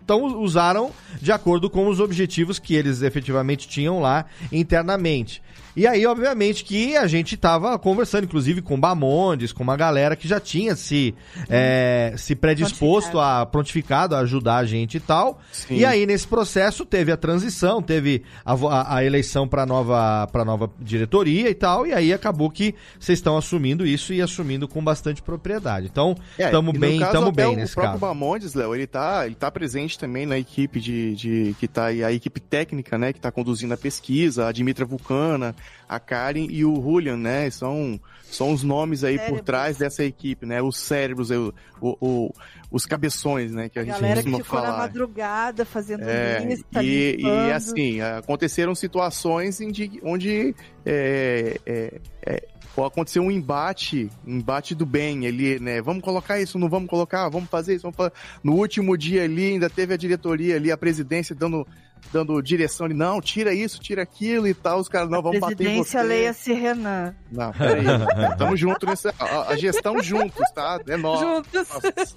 [0.08, 5.42] então usaram de acordo com os objetivos que eles efetivamente tinham lá internamente.
[5.78, 10.26] E aí, obviamente, que a gente estava conversando, inclusive, com Bamondes, com uma galera que
[10.26, 11.14] já tinha se,
[11.48, 15.40] é, se predisposto a prontificado a ajudar a gente e tal.
[15.52, 15.76] Sim.
[15.76, 20.44] E aí, nesse processo, teve a transição, teve a, a, a eleição para nova para
[20.44, 21.86] nova diretoria e tal.
[21.86, 25.86] E aí acabou que vocês estão assumindo isso e assumindo com bastante propriedade.
[25.86, 27.86] Então, estamos é, bem, estamos bem nesse caso.
[27.86, 31.68] O próprio Bamondes, Léo, ele tá, ele tá presente também na equipe de, de que
[31.68, 35.54] tá aí, a equipe técnica, né, que está conduzindo a pesquisa, a Dimitra Vulcana,
[35.88, 37.50] a Karen e o Julian, né?
[37.50, 40.60] São, são os nomes aí por trás dessa equipe, né?
[40.62, 42.34] Os cérebros, o, o, o
[42.70, 43.68] os cabeções, né?
[43.68, 44.72] Que a, a gente galera que ficou falar.
[44.72, 49.58] na madrugada fazendo é, lista, e, e assim, aconteceram situações
[50.02, 50.54] onde
[50.84, 55.80] é, é, é, aconteceu um embate, um embate do bem ali, né?
[55.80, 58.12] Vamos colocar isso, não vamos colocar, vamos fazer isso, vamos fazer...
[58.42, 61.66] No último dia ali, ainda teve a diretoria ali, a presidência dando
[62.12, 65.66] dando direção ali, não, tira isso, tira aquilo e tal, os caras, não, vamos bater
[65.66, 66.02] em você.
[66.02, 67.14] leia-se Renan.
[67.30, 67.84] Não, peraí,
[68.38, 70.80] tamo junto nessa, a, a, gestão juntos, tá?
[70.86, 71.20] É nós.
[71.20, 72.16] Juntos.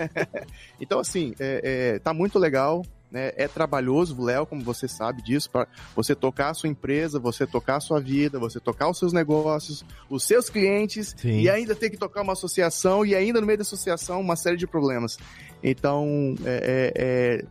[0.80, 2.82] então, assim, é, é, tá muito legal,
[3.14, 3.32] né?
[3.36, 7.76] É trabalhoso, Léo, como você sabe disso, para você tocar a sua empresa, você tocar
[7.76, 11.40] a sua vida, você tocar os seus negócios, os seus clientes, Sim.
[11.40, 14.56] e ainda ter que tocar uma associação, e ainda no meio da associação uma série
[14.56, 15.16] de problemas.
[15.62, 17.44] Então, é, é, é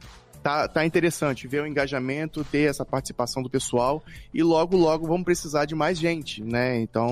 [0.43, 4.03] tá, tá interessante ver o engajamento, ter essa participação do pessoal
[4.34, 6.79] e logo, logo vamos precisar de mais gente, né?
[6.82, 7.10] Então,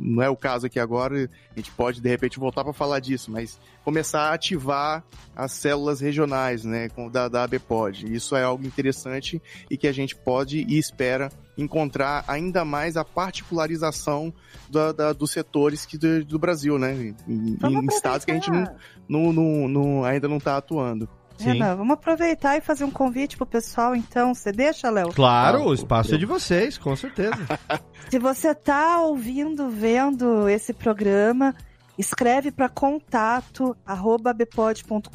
[0.00, 3.30] não é o caso aqui agora, a gente pode de repente voltar para falar disso,
[3.30, 5.04] mas começar a ativar
[5.36, 8.12] as células regionais, né, da, da ABPOD.
[8.12, 9.40] Isso é algo interessante
[9.70, 14.32] e que a gente pode e espera encontrar ainda mais a particularização
[14.68, 17.14] da, da, dos setores que do, do Brasil, né?
[17.26, 18.66] Em, em estados que a gente não,
[19.08, 21.08] não, não, não ainda não está atuando.
[21.38, 24.34] Renan, vamos aproveitar e fazer um convite pro pessoal, então.
[24.34, 25.12] Você deixa, Léo?
[25.12, 27.36] Claro, o espaço é de vocês, com certeza.
[28.10, 31.54] Se você tá ouvindo, vendo esse programa,
[31.96, 35.08] escreve para contato bpod.com.br.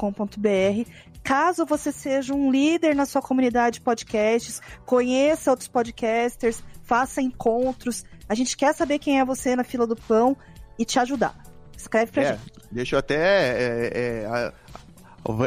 [1.24, 8.04] Caso você seja um líder na sua comunidade de podcasts, conheça outros podcasters, faça encontros.
[8.28, 10.36] A gente quer saber quem é você na fila do pão
[10.78, 11.34] e te ajudar.
[11.78, 12.52] Escreve pra é, gente.
[12.72, 14.54] Deixa eu até é, é,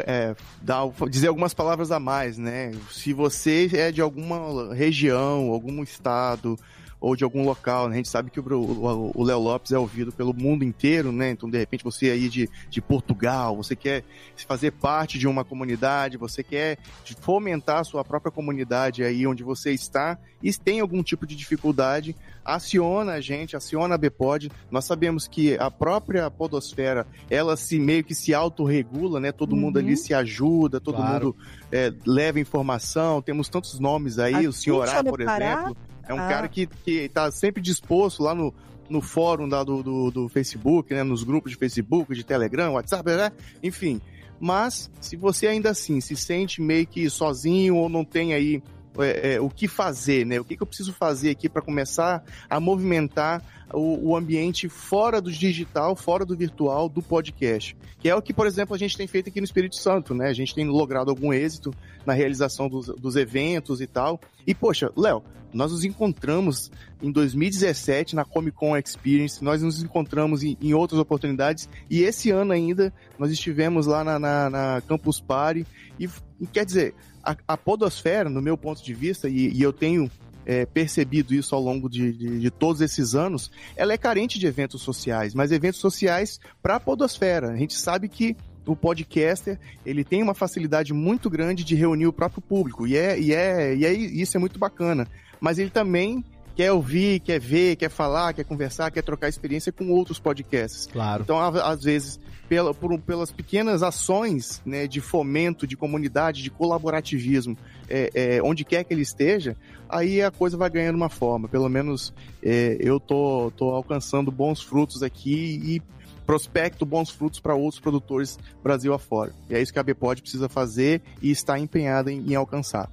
[0.05, 2.71] é, dar, dizer algumas palavras a mais, né?
[2.91, 6.57] Se você é de alguma região, algum estado,
[6.99, 7.87] ou de algum local.
[7.87, 7.93] Né?
[7.93, 11.31] A gente sabe que o Léo Lopes é ouvido pelo mundo inteiro, né?
[11.31, 14.03] Então, de repente, você aí de, de Portugal, você quer
[14.47, 16.77] fazer parte de uma comunidade, você quer
[17.21, 22.15] fomentar a sua própria comunidade aí onde você está e tem algum tipo de dificuldade,
[22.45, 24.51] aciona a gente, aciona a Bpod.
[24.69, 29.31] Nós sabemos que a própria podosfera, ela se meio que se autorregula, né?
[29.31, 29.61] Todo uhum.
[29.61, 31.27] mundo ali se ajuda, todo claro.
[31.27, 31.35] mundo
[31.71, 33.21] é, leva informação.
[33.21, 35.75] Temos tantos nomes aí, a o Senhorá, por exemplo.
[36.07, 36.27] É um ah.
[36.27, 38.53] cara que, que tá sempre disposto lá no,
[38.89, 41.03] no fórum lá do, do, do, Facebook, né?
[41.03, 43.31] Nos grupos de Facebook, de Telegram, WhatsApp, né?
[43.61, 44.01] Enfim.
[44.39, 48.61] Mas, se você ainda assim se sente meio que sozinho ou não tem aí
[48.99, 50.39] é, é, o que fazer, né?
[50.39, 55.19] O que, que eu preciso fazer aqui para começar a movimentar o, o, ambiente fora
[55.21, 57.75] do digital, fora do virtual, do podcast.
[57.99, 60.29] Que é o que, por exemplo, a gente tem feito aqui no Espírito Santo, né?
[60.29, 61.73] A gente tem logrado algum êxito
[62.05, 64.19] na realização dos, dos eventos e tal.
[64.45, 70.43] E, poxa, Léo, nós nos encontramos em 2017 na Comic Con Experience, nós nos encontramos
[70.43, 75.19] em, em outras oportunidades, e esse ano ainda nós estivemos lá na, na, na Campus
[75.19, 75.65] Party,
[75.99, 76.93] e, e quer dizer,
[77.27, 80.09] a, a, podosfera, no meu ponto de vista, e, e eu tenho
[80.45, 84.47] é, percebido isso ao longo de, de, de, todos esses anos, ela é carente de
[84.47, 87.51] eventos sociais, mas eventos sociais para a podosfera.
[87.51, 88.35] A gente sabe que
[88.65, 93.19] o podcaster ele tem uma facilidade muito grande de reunir o próprio público e é,
[93.19, 95.05] e é, e é isso é muito bacana.
[95.39, 96.23] Mas ele também
[96.57, 100.87] quer ouvir, quer ver, quer falar, quer conversar, quer trocar experiência com outros podcasts.
[100.91, 101.21] Claro.
[101.21, 107.55] Então, às vezes, pela, por, pelas pequenas ações né, de fomento, de comunidade, de colaborativismo,
[107.87, 109.55] é, é, onde quer que ele esteja,
[109.87, 111.47] aí a coisa vai ganhando uma forma.
[111.47, 115.81] Pelo menos é, eu tô, tô alcançando bons frutos aqui e
[116.25, 119.31] prospecto bons frutos para outros produtores Brasil afora.
[119.47, 122.89] E é isso que a Bpod precisa fazer e está empenhada em, em alcançar.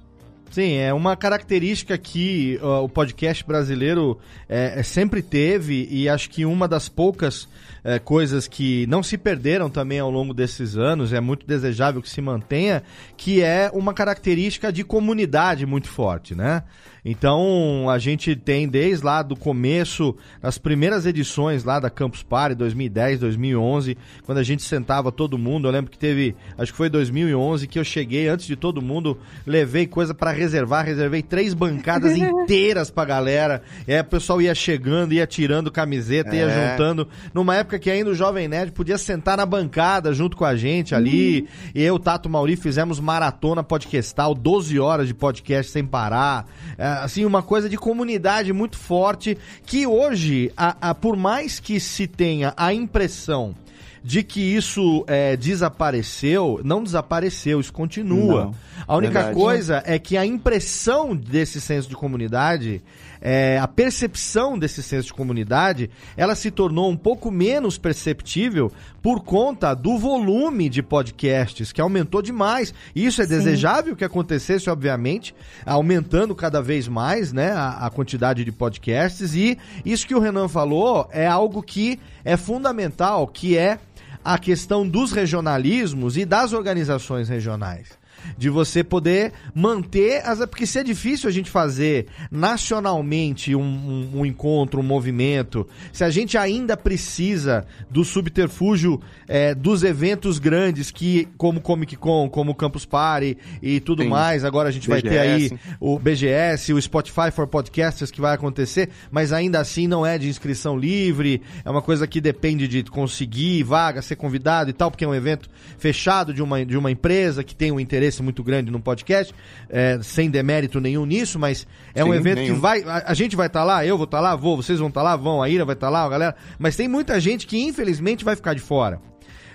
[0.51, 6.29] Sim, é uma característica que uh, o podcast brasileiro é, é, sempre teve e acho
[6.29, 7.47] que uma das poucas
[7.83, 12.09] é, coisas que não se perderam também ao longo desses anos, é muito desejável que
[12.09, 12.81] se mantenha,
[13.15, 16.63] que é uma característica de comunidade muito forte, né?
[17.07, 22.55] Então, a gente tem desde lá do começo, as primeiras edições lá da Campus Party,
[22.55, 25.67] 2010, 2011, quando a gente sentava todo mundo.
[25.67, 29.19] Eu lembro que teve, acho que foi 2011, que eu cheguei antes de todo mundo,
[29.45, 33.61] levei coisa para reservar, reservei três bancadas inteiras pra galera.
[33.87, 36.39] E aí o pessoal ia chegando, ia tirando camiseta, é.
[36.39, 37.07] ia juntando.
[37.31, 40.95] Numa época que ainda o Jovem Nerd podia sentar na bancada junto com a gente
[40.95, 41.41] ali.
[41.41, 41.47] Uhum.
[41.75, 46.47] E eu, Tato Mauri, fizemos maratona podcastal, 12 horas de podcast sem parar.
[46.79, 51.79] É, assim, uma coisa de comunidade muito forte que hoje, a, a, por mais que
[51.79, 53.55] se tenha a impressão
[54.03, 58.45] de que isso é, desapareceu, não desapareceu, isso continua.
[58.45, 58.55] Não,
[58.87, 59.35] a única verdade.
[59.35, 62.83] coisa é que a impressão desse senso de comunidade
[63.27, 69.23] é, a percepção desse senso de comunidade, ela se tornou um pouco menos perceptível por
[69.23, 72.71] conta do volume de podcasts, que aumentou demais.
[72.95, 73.31] Isso é Sim.
[73.31, 75.33] desejável que acontecesse, obviamente,
[75.65, 79.33] aumentando cada vez mais né, a, a quantidade de podcasts.
[79.33, 83.79] E isso que o Renan falou é algo que é fundamental, que é
[84.23, 88.04] a questão dos regionalismos e das organizações regionais
[88.37, 90.39] de você poder manter as.
[90.39, 96.03] Porque se é difícil a gente fazer nacionalmente um, um, um encontro, um movimento, se
[96.03, 102.55] a gente ainda precisa do subterfúgio é, dos eventos grandes, que como Comic Con, como
[102.55, 104.09] Campus Party e tudo Sim.
[104.09, 105.01] mais, agora a gente BGS.
[105.01, 109.87] vai ter aí o BGS, o Spotify for Podcasters que vai acontecer, mas ainda assim
[109.87, 114.69] não é de inscrição livre, é uma coisa que depende de conseguir vaga, ser convidado
[114.69, 117.79] e tal, porque é um evento fechado de uma, de uma empresa que tem um
[117.79, 119.33] interesse interesse muito grande no podcast,
[119.69, 122.55] é, sem demérito nenhum nisso, mas é Sim, um evento nenhum.
[122.55, 122.83] que vai.
[122.83, 124.89] A, a gente vai estar tá lá, eu vou estar tá lá, vou, vocês vão
[124.89, 126.35] estar tá lá, vão, a Ira vai estar tá lá, a galera.
[126.57, 129.01] Mas tem muita gente que infelizmente vai ficar de fora.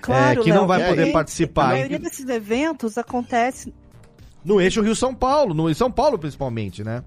[0.01, 1.65] Claro, é, que não vai poder participar.
[1.65, 3.75] A maioria desses eventos acontece
[4.45, 7.05] no eixo Rio São Paulo, no São Paulo principalmente, né?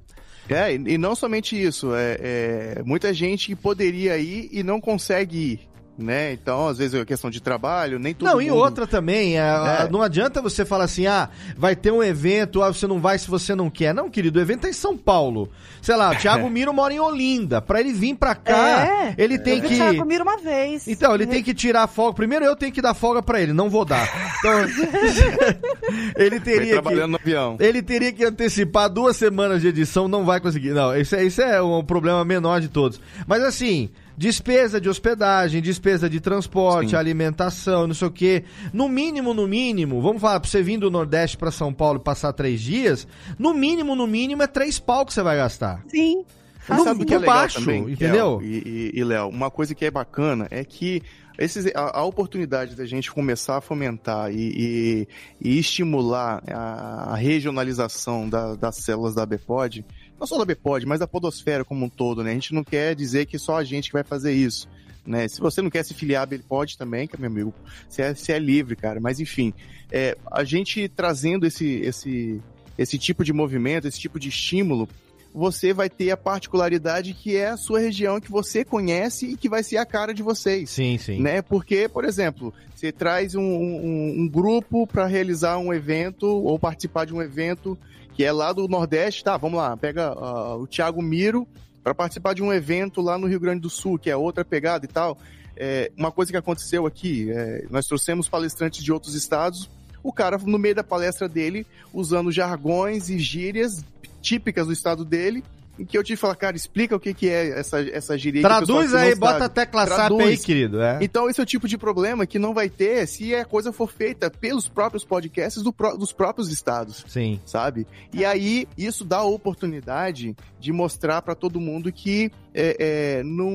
[0.49, 4.79] É, e, e não somente isso, é, é, muita gente que poderia ir e não
[4.79, 6.33] consegue ir né?
[6.33, 8.27] Então, às vezes é questão de trabalho, nem tudo.
[8.27, 8.45] Não, mundo...
[8.45, 9.89] e outra também, é, é.
[9.91, 13.29] não adianta você falar assim, ah, vai ter um evento, ah, você não vai se
[13.29, 13.93] você não quer.
[13.93, 15.49] Não, querido, o evento é em São Paulo.
[15.81, 17.61] Sei lá, o Thiago Miro mora em Olinda.
[17.61, 19.73] Pra ele vir pra cá, é, ele tem que.
[19.73, 20.87] O Thiago Miro uma vez.
[20.87, 22.13] Então, ele tem que tirar folga.
[22.15, 24.07] Primeiro eu tenho que dar folga pra ele, não vou dar.
[24.39, 24.59] Então,
[26.17, 27.11] ele teria trabalhando que.
[27.11, 27.57] no avião.
[27.59, 30.71] Ele teria que antecipar duas semanas de edição, não vai conseguir.
[30.71, 32.99] Não, isso é, isso é um problema menor de todos.
[33.27, 33.89] Mas assim.
[34.17, 36.95] Despesa de hospedagem, despesa de transporte, Sim.
[36.95, 38.43] alimentação, não sei o quê.
[38.71, 42.03] No mínimo, no mínimo, vamos falar, pra você vir do Nordeste para São Paulo e
[42.03, 43.07] passar três dias,
[43.39, 45.83] no mínimo, no mínimo, é três pau que você vai gastar.
[45.87, 46.23] Sim.
[46.69, 48.39] No, sabe o que é legal baixo, também, entendeu?
[48.41, 51.03] e, e, e Léo, uma coisa que é bacana é que
[51.37, 55.07] esses, a, a, oportunidade da gente começar a fomentar e, e,
[55.41, 59.83] e estimular a, a regionalização da, das células da BPOD,
[60.23, 62.31] não só da BPOD, mas da podosfera como um todo, né?
[62.31, 64.69] A gente não quer dizer que só a gente que vai fazer isso.
[65.05, 65.27] Né?
[65.27, 67.53] Se você não quer se filiar, ele pode também, que é meu amigo.
[67.89, 69.01] Você é, você é livre, cara.
[69.01, 69.53] Mas enfim,
[69.91, 72.41] é, a gente trazendo esse, esse,
[72.77, 74.87] esse tipo de movimento, esse tipo de estímulo,
[75.33, 79.49] você vai ter a particularidade que é a sua região que você conhece e que
[79.49, 80.69] vai ser a cara de vocês.
[80.69, 81.19] Sim, sim.
[81.19, 81.41] Né?
[81.41, 87.03] Porque, por exemplo, você traz um, um, um grupo para realizar um evento ou participar
[87.05, 87.77] de um evento
[88.13, 91.47] que é lá do Nordeste, tá, vamos lá, pega uh, o Thiago Miro
[91.83, 94.85] para participar de um evento lá no Rio Grande do Sul, que é outra pegada
[94.85, 95.17] e tal.
[95.55, 99.69] É, uma coisa que aconteceu aqui, é, nós trouxemos palestrantes de outros estados,
[100.01, 103.83] o cara, no meio da palestra dele, usando jargões e gírias
[104.21, 105.43] típicas do estado dele,
[105.77, 108.41] em que eu tive que falar, cara, explica o que, que é essa, essa gíria
[108.41, 110.81] Traduz aí, bota a tecla SAP aí, querido.
[110.81, 110.99] É.
[111.01, 113.91] Então, esse é o tipo de problema que não vai ter se a coisa for
[113.91, 117.03] feita pelos próprios podcasts do dos próprios estados.
[117.07, 117.39] Sim.
[117.45, 117.87] Sabe?
[118.11, 122.75] E aí, isso dá a oportunidade de mostrar para todo mundo que é,
[123.19, 123.51] é, não,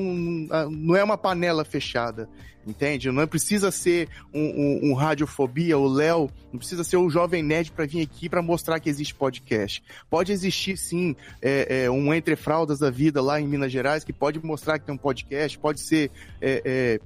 [0.69, 2.29] não é uma panela fechada
[2.69, 3.11] entende?
[3.11, 7.71] Não precisa ser um, um, um radiofobia, o Léo, não precisa ser o jovem nerd
[7.71, 9.83] para vir aqui para mostrar que existe podcast.
[10.09, 14.13] Pode existir sim é, é, um Entre Fraldas da vida lá em Minas Gerais que
[14.13, 16.99] pode mostrar que tem um podcast, pode ser é, é,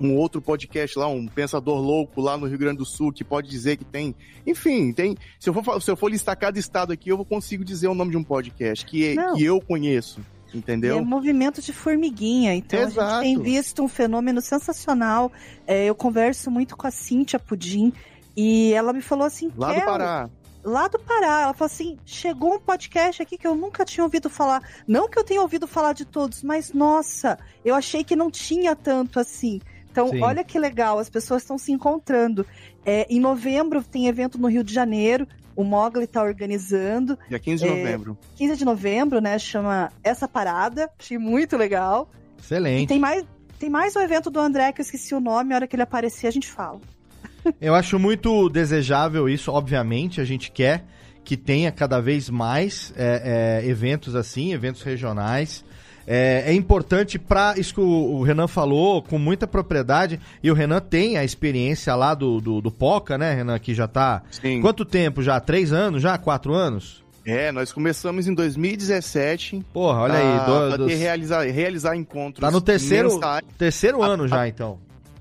[0.00, 3.48] um outro podcast lá, um Pensador Louco lá no Rio Grande do Sul, que pode
[3.48, 4.14] dizer que tem.
[4.46, 5.16] Enfim, tem.
[5.38, 8.10] Se eu for, se eu for listar cada estado aqui, eu consigo dizer o nome
[8.10, 10.20] de um podcast que, que eu conheço.
[10.52, 10.98] Entendeu?
[10.98, 12.54] É movimento de formiguinha.
[12.54, 13.00] Então Exato.
[13.00, 15.30] a gente tem visto um fenômeno sensacional.
[15.66, 17.92] É, eu converso muito com a Cíntia Pudim
[18.36, 20.30] e ela me falou assim: Lá do Pará.
[20.62, 24.28] Lá do Pará, ela falou assim: chegou um podcast aqui que eu nunca tinha ouvido
[24.28, 24.62] falar.
[24.86, 28.76] Não que eu tenha ouvido falar de todos, mas nossa, eu achei que não tinha
[28.76, 29.60] tanto assim.
[29.90, 30.22] Então, Sim.
[30.22, 32.46] olha que legal, as pessoas estão se encontrando.
[32.84, 35.26] É, em novembro tem evento no Rio de Janeiro,
[35.60, 37.18] o Mogli está organizando.
[37.28, 38.18] Dia 15 de é, novembro.
[38.36, 39.38] 15 de novembro, né?
[39.38, 40.90] Chama Essa Parada.
[40.98, 42.10] Achei muito legal.
[42.38, 42.84] Excelente.
[42.84, 43.24] E tem mais,
[43.58, 45.82] tem mais um evento do André que eu esqueci o nome, a hora que ele
[45.82, 46.80] aparecer a gente fala.
[47.60, 50.84] Eu acho muito desejável isso, obviamente, a gente quer
[51.24, 55.64] que tenha cada vez mais é, é, eventos assim, eventos regionais.
[56.06, 60.20] É, é importante para isso que o, Renan falou com muita propriedade.
[60.42, 63.58] E o Renan tem a experiência lá do, do, do Poca, né, Renan?
[63.58, 64.22] Que já tá.
[64.30, 64.60] Sim.
[64.60, 65.38] Quanto tempo já?
[65.40, 66.16] Três anos já?
[66.18, 67.02] Quatro anos?
[67.24, 69.64] É, nós começamos em 2017.
[69.72, 70.46] Porra, olha aí.
[70.46, 70.92] Do, dos...
[70.92, 72.40] realizar, realizar encontros.
[72.40, 73.20] Tá no terceiro,
[73.58, 74.78] terceiro ano já, então.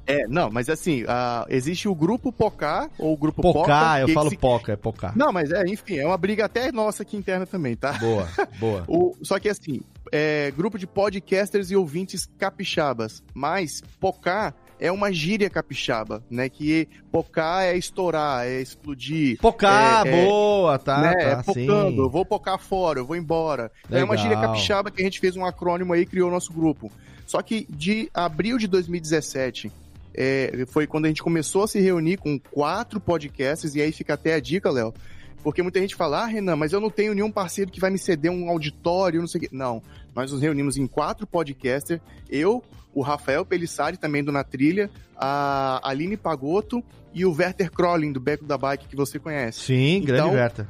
[0.09, 3.59] É, não, mas assim, uh, existe o grupo Pocá, ou o grupo Pocá.
[3.59, 4.37] Pocá, eu falo se...
[4.37, 5.13] Poca, é Pocá.
[5.15, 7.93] Não, mas é, enfim, é uma briga até nossa aqui interna também, tá?
[7.93, 8.27] Boa,
[8.59, 8.83] boa.
[8.89, 9.81] o, só que assim,
[10.11, 16.47] é, grupo de podcasters e ouvintes capixabas, mas Pocá é uma gíria capixaba, né?
[16.47, 19.37] Que pocar é estourar, é explodir.
[19.39, 23.15] Pocar, é, é, boa, tá, né, tá, é pocando, eu vou pocar fora, eu vou
[23.15, 23.71] embora.
[23.85, 26.31] Então, é uma gíria capixaba que a gente fez um acrônimo aí e criou o
[26.31, 26.89] nosso grupo.
[27.27, 29.71] Só que de abril de 2017
[30.13, 34.13] é, foi quando a gente começou a se reunir com quatro podcasts, e aí fica
[34.13, 34.93] até a dica, Léo.
[35.43, 37.97] Porque muita gente fala, ah, Renan, mas eu não tenho nenhum parceiro que vai me
[37.97, 39.49] ceder um auditório, não sei o quê.
[39.51, 39.81] Não,
[40.15, 45.79] nós nos reunimos em quatro podcasters, eu, o Rafael Pelissari, também do Na Trilha, a
[45.87, 46.83] Aline Pagotto
[47.13, 49.59] e o Werther Crolling, do Beco da Bike, que você conhece.
[49.59, 50.67] Sim, então, grande Werther.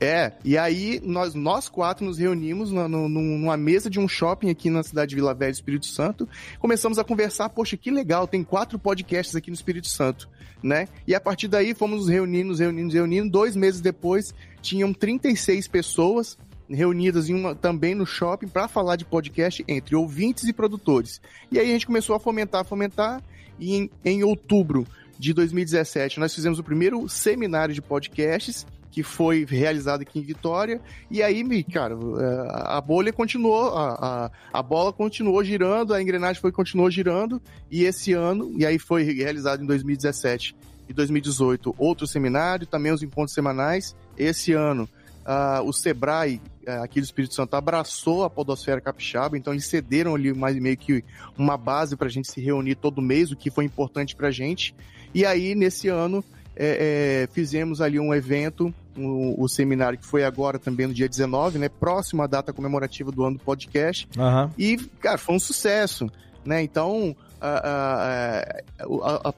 [0.00, 4.48] É, e aí nós, nós quatro nos reunimos no, no, numa mesa de um shopping
[4.48, 6.28] aqui na cidade de Vila Velha, Espírito Santo.
[6.60, 10.28] Começamos a conversar, poxa, que legal, tem quatro podcasts aqui no Espírito Santo,
[10.62, 10.86] né?
[11.04, 13.28] E a partir daí fomos nos reunindo, nos reunindo, nos reunindo.
[13.28, 14.32] Dois meses depois,
[14.62, 20.44] tinham 36 pessoas reunidas em uma, também no shopping para falar de podcast entre ouvintes
[20.44, 21.20] e produtores.
[21.50, 23.22] E aí a gente começou a fomentar, fomentar,
[23.58, 24.86] e em, em outubro
[25.18, 30.80] de 2017 nós fizemos o primeiro seminário de podcasts que foi realizado aqui em Vitória.
[31.10, 36.40] E aí, cara, é, a bolha continuou, a, a, a, bola continuou girando, a engrenagem
[36.40, 37.40] foi continuou girando.
[37.70, 40.56] E esse ano, e aí foi realizado em 2017
[40.88, 43.94] e 2018 outro seminário, também os encontros semanais.
[44.16, 44.88] Esse ano,
[45.24, 46.40] uh, o Sebrae
[46.82, 51.04] aqui do Espírito Santo abraçou a Podosfera Capixaba, então eles cederam ali mais meio que
[51.36, 54.30] uma base para a gente se reunir todo mês, o que foi importante para a
[54.30, 54.74] gente.
[55.14, 56.22] E aí, nesse ano,
[56.54, 61.08] é, é, fizemos ali um evento, o, o, seminário que foi agora também no dia
[61.08, 61.68] 19, né?
[61.68, 64.08] Próximo à data comemorativa do ano do podcast.
[64.16, 64.50] Uhum.
[64.58, 66.10] E, cara, foi um sucesso,
[66.44, 66.60] né?
[66.60, 68.42] Então, a,
[68.80, 69.34] a, a,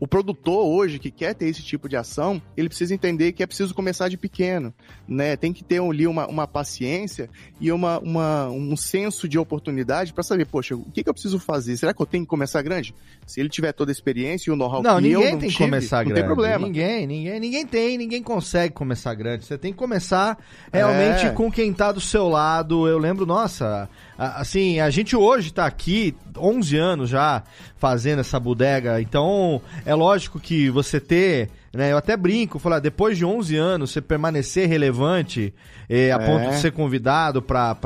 [0.00, 3.46] o produtor hoje que quer ter esse tipo de ação, ele precisa entender que é
[3.46, 4.72] preciso começar de pequeno,
[5.06, 5.36] né?
[5.36, 7.28] Tem que ter ali uma, uma paciência
[7.60, 11.38] e uma, uma um senso de oportunidade para saber, poxa, o que, que, eu preciso
[11.38, 11.76] fazer?
[11.76, 12.94] Será que eu tenho que começar grande?
[13.26, 15.52] Se ele tiver toda a experiência e o know-how que ninguém eu não tem tive,
[15.52, 16.20] que começar não grande.
[16.20, 16.66] tem problema.
[16.66, 19.44] Ninguém, ninguém, ninguém tem, ninguém consegue começar grande.
[19.44, 20.38] Você tem que começar
[20.72, 21.30] realmente é.
[21.30, 22.86] com quem tá do seu lado.
[22.86, 23.88] Eu lembro, nossa,
[24.18, 27.42] assim, a gente hoje tá aqui 11 anos já
[27.76, 31.92] fazendo essa bodega, então é lógico que você ter né?
[31.92, 35.52] Eu até brinco, falar, depois de 11 anos, você permanecer relevante
[35.88, 36.26] eh, a É.
[36.26, 37.76] ponto de ser convidado para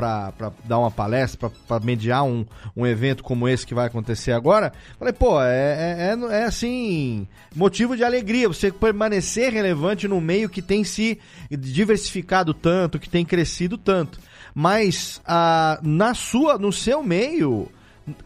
[0.64, 5.12] dar uma palestra, para mediar um, um evento como esse que vai acontecer agora, falei,
[5.12, 10.62] pô, é, é, é, é, assim, motivo de alegria você permanecer relevante no meio que
[10.62, 11.18] tem se
[11.50, 14.18] diversificado tanto, que tem crescido tanto.
[14.54, 17.68] Mas ah, na sua, no seu meio,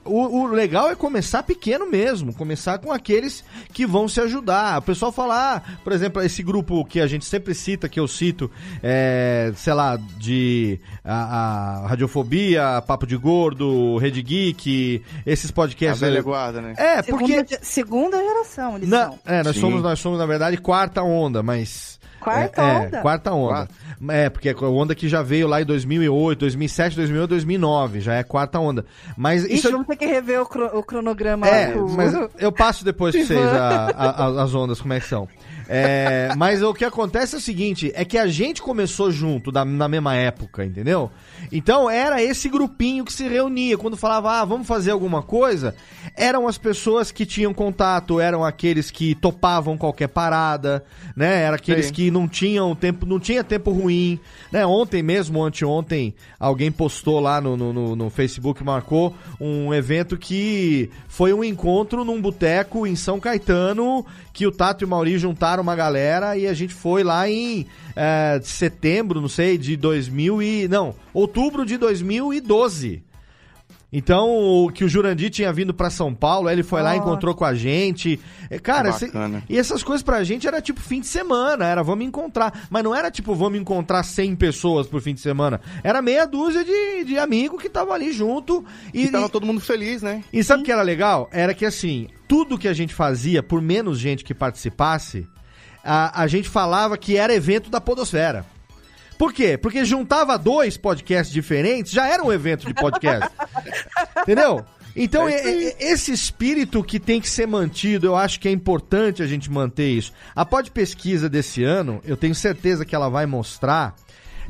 [0.05, 4.79] o, o legal é começar pequeno mesmo, começar com aqueles que vão se ajudar.
[4.79, 8.09] O pessoal fala, ah, por exemplo, esse grupo que a gente sempre cita, que eu
[8.09, 8.51] cito,
[8.83, 16.01] é, sei lá, de a, a Radiofobia, Papo de Gordo, Rede Geek, esses A podcasts.
[16.01, 16.75] velha guarda, né?
[16.77, 17.35] É, porque.
[17.45, 19.19] Segunda, segunda geração, eles Na- são.
[19.27, 19.61] é, nós Sim.
[19.61, 22.01] somos, nós somos, na verdade, quarta onda, mas.
[22.33, 22.99] Quarta é, onda?
[22.99, 23.69] É, quarta onda.
[24.09, 28.01] É, porque a onda que já veio lá em 2008, 2007, 2008, 2009.
[28.01, 28.85] Já é quarta onda.
[29.17, 29.71] Mas Ixi, isso.
[29.71, 31.47] vamos ter que rever o, cro- o cronograma.
[31.49, 35.07] É, mas eu passo depois pra vocês a- a- a- as ondas, como é que
[35.07, 35.29] são.
[35.69, 39.65] É, mas o que acontece é o seguinte, é que a gente começou junto da-
[39.65, 41.11] na mesma época, entendeu?
[41.51, 43.77] Então era esse grupinho que se reunia.
[43.77, 45.75] Quando falava, ah, vamos fazer alguma coisa,
[46.17, 50.85] eram as pessoas que tinham contato, eram aqueles que topavam qualquer parada,
[51.17, 51.43] né?
[51.43, 51.93] Era aqueles Sim.
[51.93, 54.19] que não tinham tempo, não tinha tempo ruim,
[54.53, 54.65] né?
[54.67, 61.33] Ontem mesmo, anteontem, alguém postou lá no, no, no- Facebook, marcou um evento que foi
[61.33, 65.75] um encontro num boteco em São Caetano, que o Tato e o Mauri juntaram uma
[65.77, 70.69] galera e a gente foi lá em eh, setembro, não sei, de 2000 e...
[70.69, 73.03] Não, outubro de 2012.
[73.93, 76.97] Então, o que o Jurandir tinha vindo pra São Paulo, aí ele foi lá, Ó.
[76.97, 78.21] encontrou com a gente.
[78.51, 79.11] É, Cara, cê-
[79.49, 82.67] e essas coisas pra gente era tipo fim de semana, era vamos encontrar.
[82.69, 85.61] Mas não era tipo vamos encontrar 100 pessoas por fim de semana.
[85.85, 88.65] Era meia dúzia de, de amigos que estavam ali junto.
[88.93, 90.23] E, E tava e- todo mundo feliz, né?
[90.33, 91.31] e sabe o que era legal?
[91.33, 95.27] Era que assim, tudo que a gente fazia, por menos gente que participasse,
[95.87, 98.45] a, a gente falava que era evento da Podosfera.
[99.17, 99.57] Por quê?
[99.57, 103.31] Porque juntava dois podcasts diferentes, já era um evento de podcast.
[104.23, 104.65] Entendeu?
[104.95, 109.27] Então, É esse espírito que tem que ser mantido, eu acho que é importante a
[109.27, 110.13] gente manter isso.
[110.35, 113.95] A pod pesquisa desse ano, eu tenho certeza que ela vai mostrar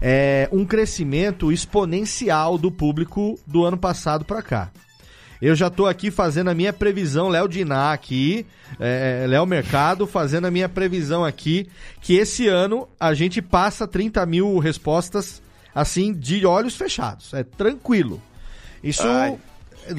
[0.01, 4.71] é, um crescimento exponencial do público do ano passado pra cá.
[5.41, 8.47] Eu já tô aqui fazendo a minha previsão, Léo Diná aqui,
[8.81, 11.69] é, Léo Mercado, fazendo a minha previsão aqui,
[12.01, 15.43] que esse ano a gente passa 30 mil respostas,
[15.75, 17.35] assim, de olhos fechados.
[17.35, 18.21] É tranquilo.
[18.83, 19.37] Isso, Ai,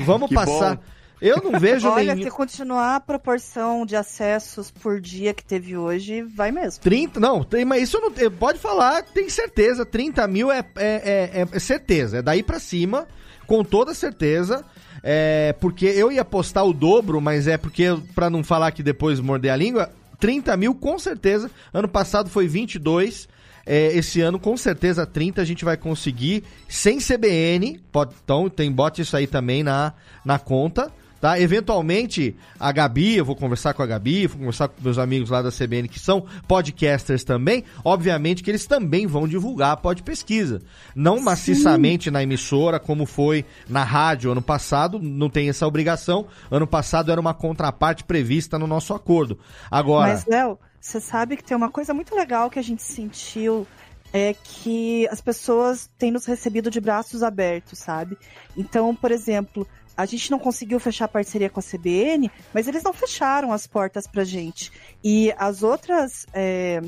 [0.05, 0.75] vamos passar.
[0.77, 0.81] bom.
[1.19, 2.27] Eu não vejo Olha, nenhum...
[2.29, 6.81] se continuar a proporção de acessos por dia que teve hoje, vai mesmo.
[6.81, 11.41] 30, não, tem, mas isso não tem- pode falar, tem certeza, 30 mil é, é,
[11.41, 13.07] é- é certeza, é daí pra cima,
[13.47, 14.63] com toda certeza,
[15.09, 19.21] é, porque eu ia postar o dobro, mas é porque, pra não falar que depois
[19.21, 19.89] morder a língua,
[20.19, 23.29] 30 mil com certeza, ano passado foi 22,
[23.65, 28.69] é, esse ano com certeza 30 a gente vai conseguir, sem CBN, pode, então tem,
[28.69, 29.93] bote isso aí também na,
[30.25, 31.39] na conta, Tá?
[31.39, 35.41] Eventualmente, a Gabi, eu vou conversar com a Gabi, vou conversar com meus amigos lá
[35.41, 37.63] da CBN que são podcasters também.
[37.83, 40.61] Obviamente que eles também vão divulgar a pod pesquisa.
[40.95, 46.27] Não maciçamente na emissora, como foi na rádio ano passado, não tem essa obrigação.
[46.51, 49.39] Ano passado era uma contraparte prevista no nosso acordo.
[49.71, 50.13] Agora.
[50.13, 53.65] Mas, Léo, você sabe que tem uma coisa muito legal que a gente sentiu
[54.13, 58.17] é que as pessoas têm nos recebido de braços abertos, sabe?
[58.55, 59.67] Então, por exemplo,
[59.97, 64.05] a gente não conseguiu fechar parceria com a CBN, mas eles não fecharam as portas
[64.05, 64.71] pra gente.
[65.03, 66.27] E as outras.
[66.31, 66.81] é,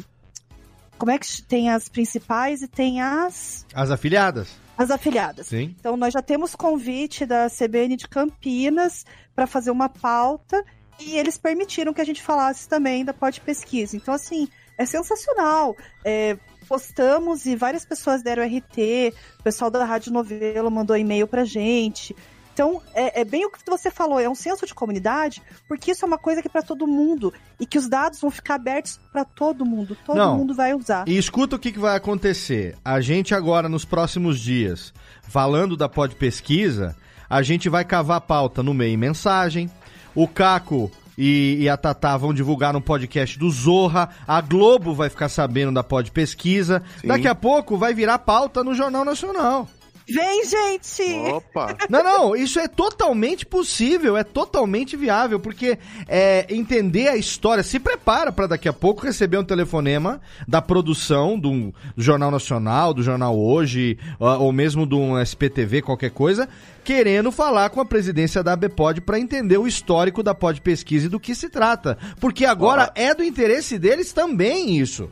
[0.97, 3.65] Como é que tem as principais e tem as.
[3.73, 4.49] As afiliadas.
[4.77, 5.47] As afiliadas.
[5.47, 5.75] Sim.
[5.79, 9.05] Então, nós já temos convite da CBN de Campinas
[9.35, 10.63] para fazer uma pauta
[10.99, 13.97] e eles permitiram que a gente falasse também da pod pesquisa.
[13.97, 14.47] Então, assim,
[14.77, 15.75] é sensacional.
[16.05, 16.37] É,
[16.67, 22.15] postamos e várias pessoas deram RT, o pessoal da Rádio Novelo mandou e-mail pra gente.
[22.59, 26.03] Então, é, é bem o que você falou, é um senso de comunidade, porque isso
[26.03, 28.99] é uma coisa que é para todo mundo e que os dados vão ficar abertos
[29.13, 30.37] para todo mundo, todo Não.
[30.37, 31.07] mundo vai usar.
[31.07, 32.75] E escuta o que, que vai acontecer.
[32.83, 36.97] A gente agora, nos próximos dias, falando da pod pesquisa,
[37.29, 39.71] a gente vai cavar a pauta no meio mensagem.
[40.13, 44.09] O Caco e, e a Tatá vão divulgar no podcast do Zorra.
[44.27, 46.83] A Globo vai ficar sabendo da pod pesquisa.
[46.99, 47.07] Sim.
[47.07, 49.65] Daqui a pouco vai virar pauta no Jornal Nacional.
[50.11, 51.03] Vem, gente!
[51.31, 51.77] Opa!
[51.89, 57.79] Não, não, isso é totalmente possível, é totalmente viável, porque é, entender a história, se
[57.79, 63.03] prepara para daqui a pouco receber um telefonema da produção do, do Jornal Nacional, do
[63.03, 66.47] Jornal Hoje, ou mesmo do SPTV, qualquer coisa,
[66.83, 71.09] querendo falar com a presidência da ABPOD para entender o histórico da Pod Pesquisa e
[71.09, 71.97] do que se trata.
[72.19, 75.09] Porque agora é do interesse deles também isso.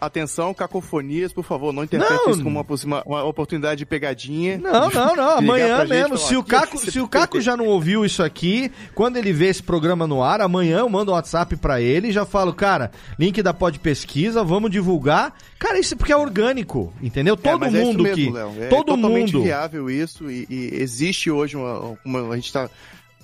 [0.00, 4.56] Atenção, cacofonias, por favor, não interprete isso como uma, uma, oportunidade de pegadinha.
[4.56, 5.38] Não, não, não.
[5.38, 6.16] Amanhã mesmo.
[6.16, 9.60] Se o, Caco, se o Caco já não ouviu isso aqui, quando ele vê esse
[9.60, 13.42] programa no ar, amanhã eu mando um WhatsApp para ele e já falo, cara, link
[13.42, 15.34] da Pod Pesquisa, vamos divulgar.
[15.58, 17.34] Cara, isso é porque é orgânico, entendeu?
[17.34, 18.30] É, todo é, mundo é mesmo, que.
[18.30, 18.62] Léo.
[18.62, 19.44] É todo totalmente mundo.
[19.44, 22.32] viável isso e, e existe hoje uma, uma.
[22.32, 22.70] A gente tá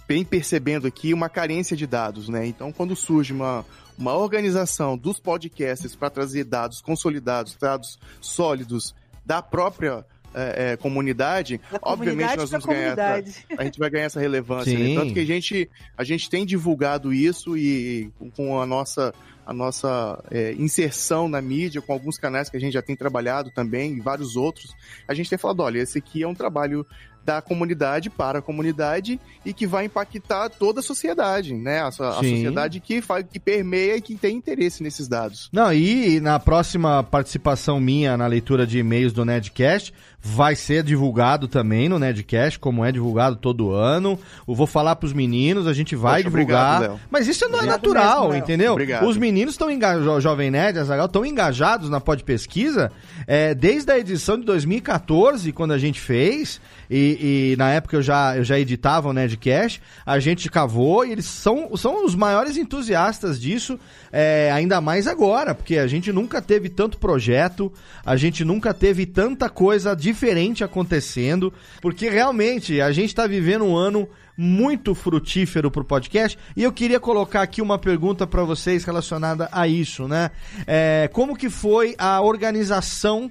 [0.08, 2.44] bem percebendo aqui uma carência de dados, né?
[2.44, 3.64] Então, quando surge uma
[3.98, 11.60] uma organização dos podcasts para trazer dados consolidados, dados sólidos da própria é, é, comunidade,
[11.70, 14.76] da obviamente nós vamos ganhar essa, a gente vai ganhar essa relevância.
[14.76, 14.94] Né?
[14.94, 19.14] Tanto que a gente, a gente tem divulgado isso e com a nossa
[19.46, 23.50] a nossa é, inserção na mídia com alguns canais que a gente já tem trabalhado
[23.50, 24.74] também e vários outros,
[25.06, 26.86] a gente tem falado, olha, esse aqui é um trabalho
[27.24, 31.80] da comunidade para a comunidade e que vai impactar toda a sociedade, né?
[31.80, 35.48] A, a sociedade que, faz, que permeia e que tem interesse nesses dados.
[35.52, 39.92] Não, e na próxima participação minha na leitura de e-mails do Nedcast,
[40.26, 44.18] vai ser divulgado também no Nedcast, como é divulgado todo ano.
[44.48, 46.76] Eu vou falar para os meninos, a gente vai Poxa, divulgar.
[46.76, 48.72] Obrigado, mas isso não é natural, mesmo, entendeu?
[48.72, 49.06] Obrigado.
[49.06, 52.90] Os meninos estão engajados, Jovem Nerd, estão engajados na Pod Pesquisa
[53.26, 56.58] é, desde a edição de 2014, quando a gente fez.
[56.90, 61.12] E, e, na época eu já, eu já editava o Nerdcast, a gente cavou e
[61.12, 63.78] eles são, são os maiores entusiastas disso,
[64.12, 67.72] é, ainda mais agora, porque a gente nunca teve tanto projeto,
[68.04, 71.52] a gente nunca teve tanta coisa diferente acontecendo,
[71.82, 76.38] porque realmente a gente está vivendo um ano muito frutífero pro podcast.
[76.56, 80.30] E eu queria colocar aqui uma pergunta para vocês relacionada a isso, né?
[80.66, 83.30] É, como que foi a organização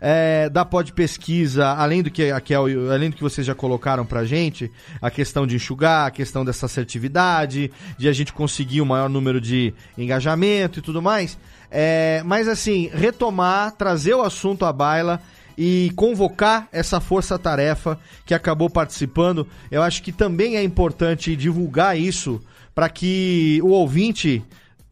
[0.00, 4.70] é, da Pod Pesquisa, além do que além do que vocês já colocaram pra gente,
[5.00, 9.08] a questão de enxugar, a questão dessa assertividade, de a gente conseguir o um maior
[9.08, 11.38] número de engajamento e tudo mais.
[11.70, 15.22] É, mas assim, retomar, trazer o assunto à baila
[15.56, 19.46] e convocar essa força-tarefa que acabou participando.
[19.70, 22.40] Eu acho que também é importante divulgar isso
[22.74, 24.42] para que o ouvinte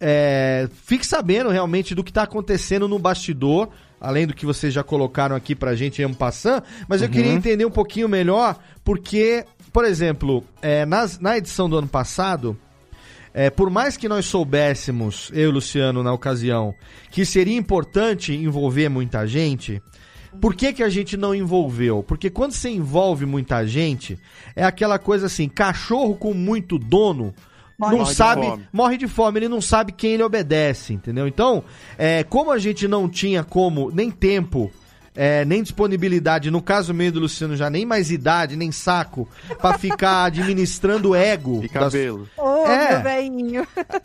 [0.01, 4.83] é, fique sabendo realmente do que está acontecendo no bastidor além do que vocês já
[4.83, 7.13] colocaram aqui pra gente em passando, mas eu uhum.
[7.13, 12.57] queria entender um pouquinho melhor, porque, por exemplo, é, nas, na edição do ano passado,
[13.33, 16.75] é, por mais que nós soubéssemos, eu e Luciano na ocasião,
[17.11, 19.81] que seria importante envolver muita gente,
[20.41, 22.03] por que, que a gente não envolveu?
[22.03, 24.19] Porque quando você envolve muita gente,
[24.55, 27.35] é aquela coisa assim, cachorro com muito dono
[27.81, 31.27] morre não sabe, de morre de fome, ele não sabe quem ele obedece, entendeu?
[31.27, 31.65] Então,
[31.97, 34.71] é, como a gente não tinha como, nem tempo,
[35.15, 39.29] é, nem disponibilidade, no caso meio do Luciano já nem mais idade, nem saco,
[39.61, 41.61] para ficar administrando ego.
[41.65, 42.29] E cabelo.
[42.37, 42.45] Das...
[42.45, 43.03] Oh, é.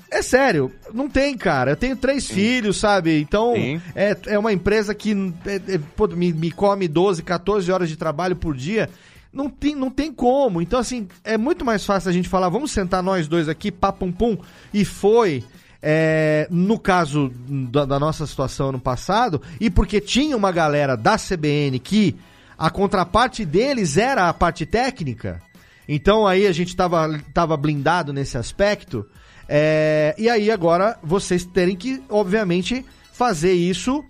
[0.10, 1.72] É sério, não tem, cara.
[1.72, 2.34] Eu tenho três Sim.
[2.34, 3.20] filhos, sabe?
[3.20, 3.54] Então,
[3.96, 5.12] é, é uma empresa que
[5.46, 8.90] é, é, pô, me, me come 12, 14 horas de trabalho por dia
[9.36, 10.62] não tem, não tem como.
[10.62, 14.10] Então, assim, é muito mais fácil a gente falar, vamos sentar nós dois aqui, papum
[14.12, 14.38] pum,
[14.74, 15.44] e foi.
[15.88, 17.32] É, no caso
[17.70, 22.16] da, da, nossa situação no passado, e porque tinha uma galera da CBN que
[22.58, 25.40] a contraparte deles era a parte técnica,
[25.88, 29.06] então aí a gente estava tava blindado nesse aspecto,
[29.48, 32.84] é, e aí agora vocês terem que, obviamente,
[33.14, 34.04] fazer isso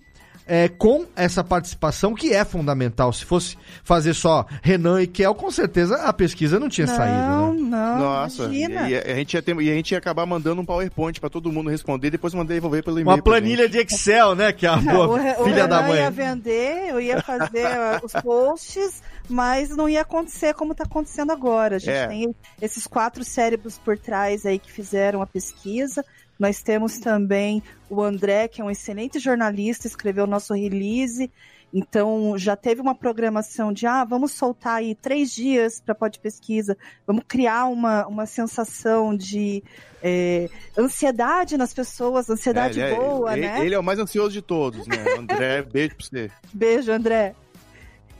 [0.46, 3.12] é, com essa participação que é fundamental.
[3.12, 7.16] Se fosse fazer só Renan e Kel, com certeza a pesquisa não tinha não, saído.
[7.16, 7.26] Né?
[7.26, 7.98] Não, não.
[7.98, 11.20] Nossa, e, e, a gente ia ter, e a gente ia acabar mandando um PowerPoint
[11.20, 13.16] para todo mundo responder, depois mandar devolver pelo e-mail.
[13.16, 14.52] Uma planilha de Excel, né?
[14.52, 15.08] Que é a boa
[15.40, 15.90] o, filha o da mãe.
[15.90, 17.66] Eu ia vender, eu ia fazer
[18.02, 21.76] os posts, mas não ia acontecer como está acontecendo agora.
[21.76, 22.06] A gente é.
[22.06, 26.04] tem esses quatro cérebros por trás aí que fizeram a pesquisa.
[26.38, 31.30] Nós temos também o André, que é um excelente jornalista, escreveu o nosso release.
[31.72, 36.76] Então, já teve uma programação de, ah, vamos soltar aí três dias para pode pesquisa,
[37.06, 39.62] vamos criar uma, uma sensação de
[40.02, 43.66] é, ansiedade nas pessoas, ansiedade é, boa, ele, né?
[43.66, 44.96] Ele é o mais ansioso de todos, né?
[45.18, 46.30] André, beijo pra você.
[46.52, 47.34] Beijo, André.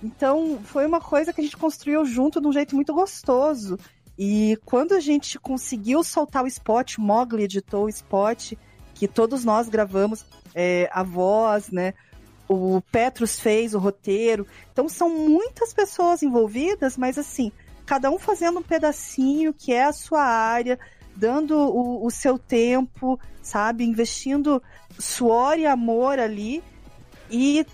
[0.02, 3.78] Então, foi uma coisa que a gente construiu junto de um jeito muito gostoso.
[4.18, 8.52] E quando a gente conseguiu soltar o spot, Mogli editou o spot,
[8.94, 11.92] que todos nós gravamos, é, a voz, né?
[12.48, 14.46] o Petrus fez o roteiro.
[14.72, 17.50] Então são muitas pessoas envolvidas, mas assim,
[17.84, 20.78] cada um fazendo um pedacinho que é a sua área,
[21.14, 23.84] dando o, o seu tempo, sabe?
[23.84, 24.62] Investindo
[24.98, 26.62] suor e amor ali.
[27.30, 27.66] E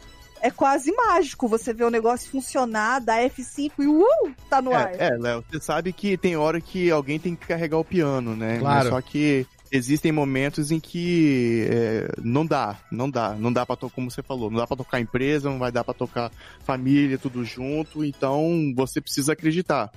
[0.43, 4.76] é quase mágico você ver o negócio funcionar, dar F5 e uh, tá no é,
[4.76, 5.01] ar.
[5.01, 8.59] É, Léo, você sabe que tem hora que alguém tem que carregar o piano, né?
[8.59, 8.90] Claro.
[8.90, 13.95] Só que existem momentos em que é, não dá, não dá, não dá para tocar,
[13.95, 16.30] como você falou, não dá para tocar empresa, não vai dar para tocar
[16.64, 19.90] família, tudo junto, então você precisa acreditar.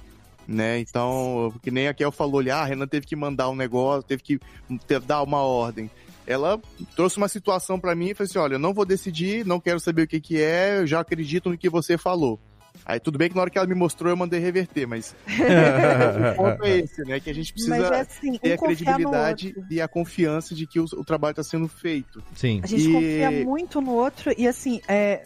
[0.48, 3.56] Né, então, que nem a Kel falou ali, ah, a Renan teve que mandar um
[3.56, 4.40] negócio, teve que
[4.88, 5.90] ter, dar uma ordem.
[6.28, 6.60] Ela
[6.96, 9.80] trouxe uma situação para mim e falou assim: olha, eu não vou decidir, não quero
[9.80, 12.40] saber o que, que é, eu já acredito no que você falou.
[12.86, 16.36] Aí tudo bem que na hora que ela me mostrou eu mandei reverter, mas o
[16.36, 17.20] ponto é esse, né?
[17.22, 20.68] Que a gente precisa Mas é assim, ter um a credibilidade e a confiança de
[20.68, 22.22] que o, o trabalho está sendo feito.
[22.36, 22.60] Sim.
[22.64, 25.26] A gente E- confia muito no outro e assim, é.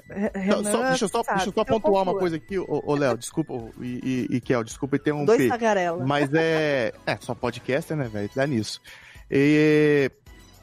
[0.52, 2.84] Só- só- deixa eu só, sabe, deixa eu só eu pontuar uma coisa aqui, ô,
[2.86, 5.50] ô Léo, desculpa, ô, e, e, e Kel, desculpa Dois interromper.
[5.50, 6.06] tagarela.
[6.06, 6.93] Mas é.
[7.08, 8.30] É, só podcaster, né, velho?
[8.36, 8.80] Dá nisso.
[9.32, 10.10] E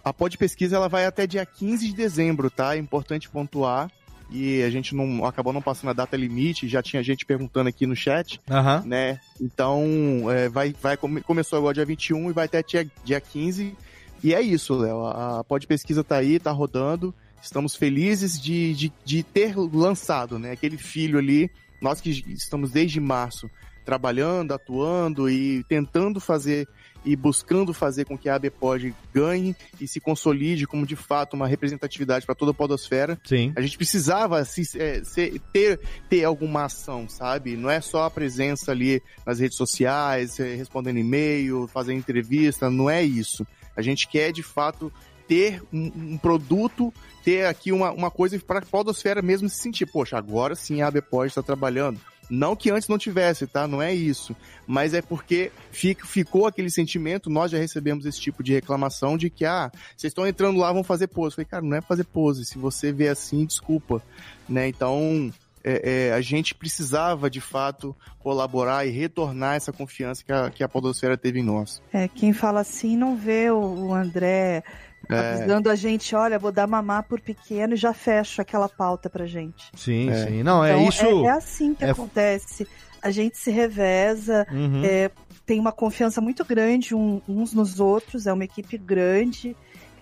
[0.08, 2.76] a Pod Pesquisa ela vai até dia 15 de dezembro, tá?
[2.76, 3.90] É importante pontuar.
[4.30, 7.86] E a gente não acabou não passando a data limite, já tinha gente perguntando aqui
[7.86, 8.82] no chat, Aham.
[8.84, 9.20] né?
[9.40, 9.84] Então,
[10.30, 13.76] é, vai, vai, come- começou agora dia 21 e vai até dia, dia 15.
[14.22, 15.06] E é isso, Léo.
[15.06, 17.12] A Pod Pesquisa tá aí, tá rodando.
[17.42, 20.52] Estamos felizes de, de, de ter lançado, né?
[20.52, 21.50] Aquele filho ali.
[21.80, 23.48] Nós que estamos desde março
[23.84, 26.66] trabalhando, atuando e tentando fazer
[27.06, 31.46] e buscando fazer com que a ABPOD ganhe e se consolide como de fato uma
[31.46, 33.16] representatividade para toda a podosfera.
[33.24, 33.52] Sim.
[33.54, 35.80] A gente precisava se, é, se- ter,
[36.10, 37.56] ter alguma ação, sabe?
[37.56, 42.90] Não é só a presença ali nas redes sociais, é, respondendo e-mail, fazendo entrevista, não
[42.90, 43.46] é isso.
[43.76, 44.92] A gente quer, de fato,
[45.28, 46.92] ter um, um produto,
[47.24, 50.88] ter aqui uma, uma coisa para a podosfera mesmo se sentir, poxa, agora sim a
[50.88, 52.00] ABPOD está trabalhando.
[52.28, 53.66] Não que antes não tivesse, tá?
[53.66, 54.34] Não é isso.
[54.66, 59.30] Mas é porque fica, ficou aquele sentimento, nós já recebemos esse tipo de reclamação de
[59.30, 61.32] que, ah, vocês estão entrando lá, vão fazer pose.
[61.32, 62.44] Eu falei, cara, não é fazer pose.
[62.44, 64.02] Se você vê assim, desculpa.
[64.48, 64.68] Né?
[64.68, 65.32] Então,
[65.66, 70.62] é, é, a gente precisava, de fato, colaborar e retornar essa confiança que a, que
[70.62, 71.82] a podosfera teve em nós.
[71.92, 74.62] É, quem fala assim não vê o, o André
[75.08, 79.08] É, avisando a gente, olha, vou dar mamar por pequeno e já fecho aquela pauta
[79.08, 79.70] pra gente.
[79.76, 80.26] Sim, É.
[80.26, 80.42] sim.
[80.42, 81.04] Não, é Então, isso.
[81.04, 82.66] É, é assim que é- acontece.
[83.02, 84.84] A gente se reveza, Uhum.
[84.84, 85.10] é,
[85.44, 89.56] tem uma confiança muito grande um- uns nos outros, é uma equipe grande.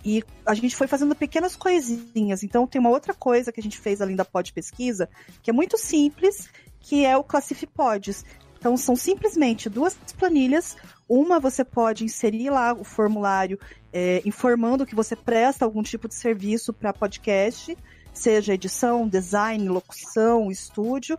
[0.07, 2.43] E a gente foi fazendo pequenas coisinhas.
[2.43, 5.09] Então, tem uma outra coisa que a gente fez além da pod pesquisa,
[5.43, 6.49] que é muito simples,
[6.81, 8.25] que é o Classifi Pods.
[8.59, 10.77] Então, são simplesmente duas planilhas.
[11.09, 13.59] Uma você pode inserir lá o formulário
[13.93, 17.77] é, informando que você presta algum tipo de serviço para podcast,
[18.13, 21.19] seja edição, design, locução, estúdio.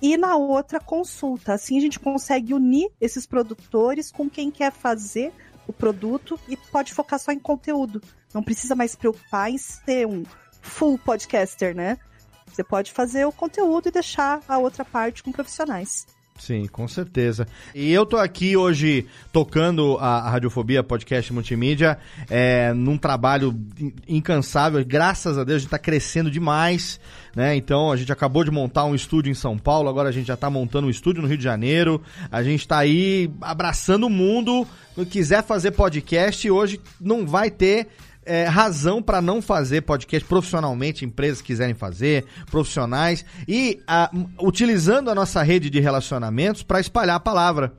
[0.00, 1.54] E na outra, consulta.
[1.54, 5.32] Assim a gente consegue unir esses produtores com quem quer fazer
[5.66, 8.02] o produto e pode focar só em conteúdo.
[8.32, 10.22] Não precisa mais se preocupar em ser um
[10.60, 11.98] full podcaster, né?
[12.46, 16.06] Você pode fazer o conteúdo e deixar a outra parte com profissionais.
[16.36, 17.46] Sim, com certeza.
[17.74, 21.96] E eu tô aqui hoje tocando a, Radiofobia Podcast Multimídia
[22.28, 24.84] é, num trabalho in- incansável.
[24.84, 26.98] Graças a Deus a gente tá crescendo demais,
[27.36, 27.54] né?
[27.54, 30.36] Então a gente acabou de montar um estúdio em São Paulo, agora a gente já
[30.36, 32.02] tá montando um estúdio no Rio de Janeiro.
[32.32, 34.66] A gente tá aí abraçando o mundo.
[34.96, 37.86] Se quiser fazer podcast, hoje não vai ter
[38.26, 44.10] é, razão para não fazer podcast profissionalmente, empresas quiserem fazer, profissionais, e a-
[44.40, 47.72] utilizando a nossa rede de relacionamentos para espalhar a palavra,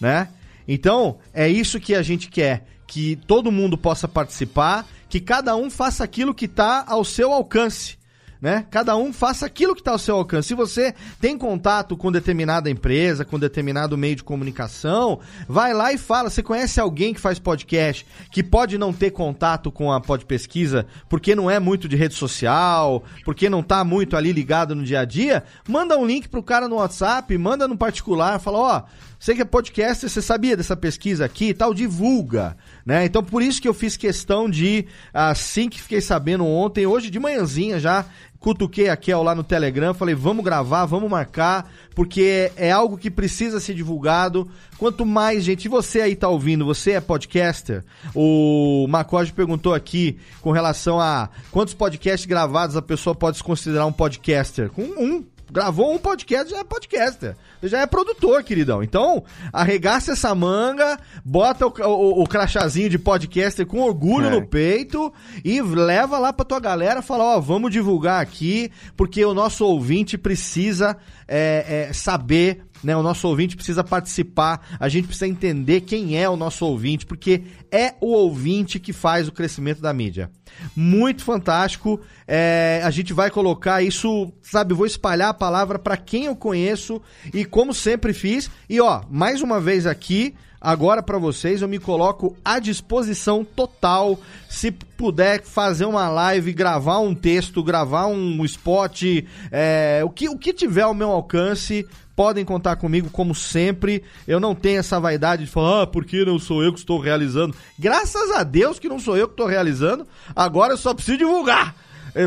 [0.00, 0.28] né?
[0.66, 5.70] Então, é isso que a gente quer, que todo mundo possa participar, que cada um
[5.70, 7.96] faça aquilo que está ao seu alcance.
[8.42, 8.66] Né?
[8.72, 10.48] Cada um faça aquilo que está ao seu alcance.
[10.48, 15.96] Se você tem contato com determinada empresa, com determinado meio de comunicação, vai lá e
[15.96, 16.28] fala.
[16.28, 20.84] Você conhece alguém que faz podcast que pode não ter contato com a pod pesquisa
[21.08, 25.00] porque não é muito de rede social, porque não tá muito ali ligado no dia
[25.00, 25.44] a dia?
[25.68, 28.82] Manda um link pro cara no WhatsApp, manda no particular, fala, ó,
[29.20, 31.72] você que é podcaster, você sabia dessa pesquisa aqui e tal?
[31.72, 33.04] Divulga, né?
[33.04, 34.84] Então por isso que eu fiz questão de,
[35.14, 38.04] assim que fiquei sabendo ontem, hoje de manhãzinha já,
[38.42, 43.08] cutuquei a Kel lá no Telegram, falei, vamos gravar, vamos marcar, porque é algo que
[43.08, 44.50] precisa ser divulgado.
[44.76, 47.84] Quanto mais gente, e você aí tá ouvindo, você é podcaster?
[48.12, 53.86] O Macode perguntou aqui com relação a quantos podcasts gravados a pessoa pode se considerar
[53.86, 54.68] um podcaster?
[54.70, 55.24] Com um.
[55.52, 57.36] Gravou um podcast, já é podcaster.
[57.62, 58.82] Já é produtor, queridão.
[58.82, 59.22] Então,
[59.52, 64.30] arregaça essa manga, bota o, o, o crachazinho de podcaster com orgulho é.
[64.30, 65.12] no peito
[65.44, 70.16] e leva lá pra tua galera, fala, ó, vamos divulgar aqui, porque o nosso ouvinte
[70.16, 70.96] precisa
[71.28, 72.96] é, é, saber né?
[72.96, 77.42] O nosso ouvinte precisa participar, a gente precisa entender quem é o nosso ouvinte, porque
[77.70, 80.30] é o ouvinte que faz o crescimento da mídia.
[80.74, 82.00] Muito fantástico.
[82.26, 84.74] É, a gente vai colocar isso, sabe?
[84.74, 87.02] Vou espalhar palavra para quem eu conheço
[87.34, 88.48] e como sempre fiz.
[88.70, 94.20] E ó, mais uma vez aqui, agora para vocês, eu me coloco à disposição total.
[94.48, 99.02] Se puder fazer uma live, gravar um texto, gravar um spot,
[99.50, 101.84] é, o, que, o que tiver ao meu alcance,
[102.14, 104.04] podem contar comigo como sempre.
[104.28, 107.52] Eu não tenho essa vaidade de falar, ah, porque não sou eu que estou realizando.
[107.76, 110.06] Graças a Deus que não sou eu que estou realizando.
[110.36, 111.74] Agora eu só preciso divulgar.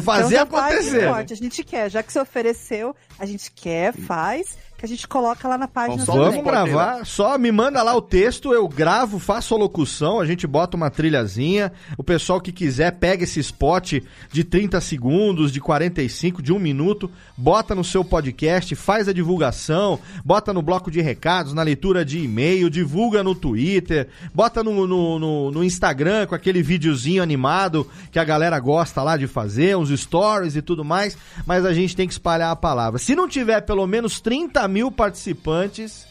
[0.04, 1.08] Fazer então acontecer.
[1.08, 5.48] a gente quer, já que você ofereceu, a gente quer, faz que a gente coloca
[5.48, 6.04] lá na página.
[6.04, 10.46] Vamos gravar, só me manda lá o texto, eu gravo, faço a locução, a gente
[10.46, 11.72] bota uma trilhazinha.
[11.98, 14.02] O pessoal que quiser pega esse spot
[14.32, 20.00] de 30 segundos, de 45, de um minuto, bota no seu podcast, faz a divulgação,
[20.26, 25.20] bota no bloco de recados, na leitura de e-mail, divulga no Twitter, bota no, no,
[25.20, 29.90] no, no Instagram com aquele videozinho animado que a galera gosta lá de fazer, uns
[29.90, 33.00] stories e tudo mais, mas a gente tem que espalhar a palavra.
[33.00, 36.06] Se não tiver pelo menos 30 mil participantes.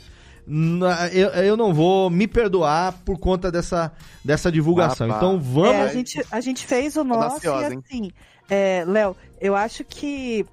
[1.13, 3.93] Eu, eu não vou me perdoar por conta dessa,
[4.25, 5.11] dessa divulgação.
[5.11, 5.73] Ah, então vamos.
[5.73, 8.11] É, a, gente, a gente fez o nosso e assim,
[8.49, 10.47] é, Léo, eu acho que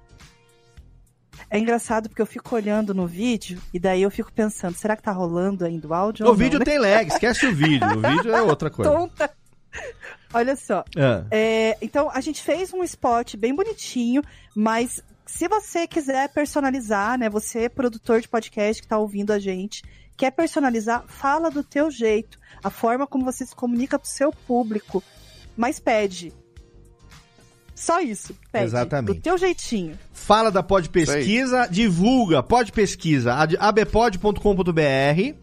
[1.50, 5.02] é engraçado porque eu fico olhando no vídeo e daí eu fico pensando, será que
[5.02, 6.26] tá rolando ainda o áudio?
[6.26, 6.72] O vídeo não, né?
[6.72, 7.86] tem lag, esquece o vídeo.
[7.86, 8.90] O vídeo é outra coisa.
[8.90, 9.30] Tonta.
[10.34, 10.84] Olha só.
[10.96, 11.24] É.
[11.30, 14.22] É, então, a gente fez um spot bem bonitinho,
[14.54, 15.02] mas
[15.32, 17.30] se você quiser personalizar, né?
[17.30, 19.82] Você, produtor de podcast que está ouvindo a gente,
[20.14, 25.02] quer personalizar, fala do teu jeito, a forma como você se comunica pro seu público.
[25.56, 26.34] Mas pede.
[27.74, 28.36] Só isso.
[28.52, 28.66] Pede.
[28.66, 29.16] Exatamente.
[29.16, 29.98] Do teu jeitinho.
[30.12, 35.34] Fala da Pod Pesquisa, divulga, Pod Pesquisa, abpod.com.br,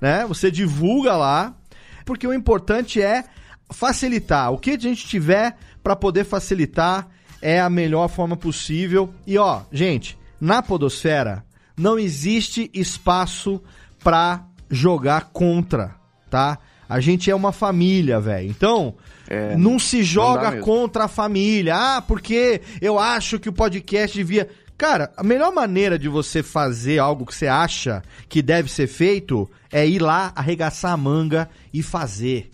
[0.00, 0.26] né?
[0.26, 1.56] Você divulga lá,
[2.04, 3.24] porque o importante é
[3.70, 4.52] facilitar.
[4.52, 7.08] O que a gente tiver para poder facilitar
[7.40, 9.12] é a melhor forma possível.
[9.26, 11.44] E ó, gente, na podosfera
[11.76, 13.62] não existe espaço
[14.02, 15.94] para jogar contra,
[16.30, 16.58] tá?
[16.88, 18.48] A gente é uma família, velho.
[18.48, 18.94] Então,
[19.28, 21.74] é, não se joga não contra a família.
[21.76, 24.48] Ah, porque eu acho que o podcast devia.
[24.78, 29.48] Cara, a melhor maneira de você fazer algo que você acha que deve ser feito
[29.72, 32.50] é ir lá, arregaçar a manga e fazer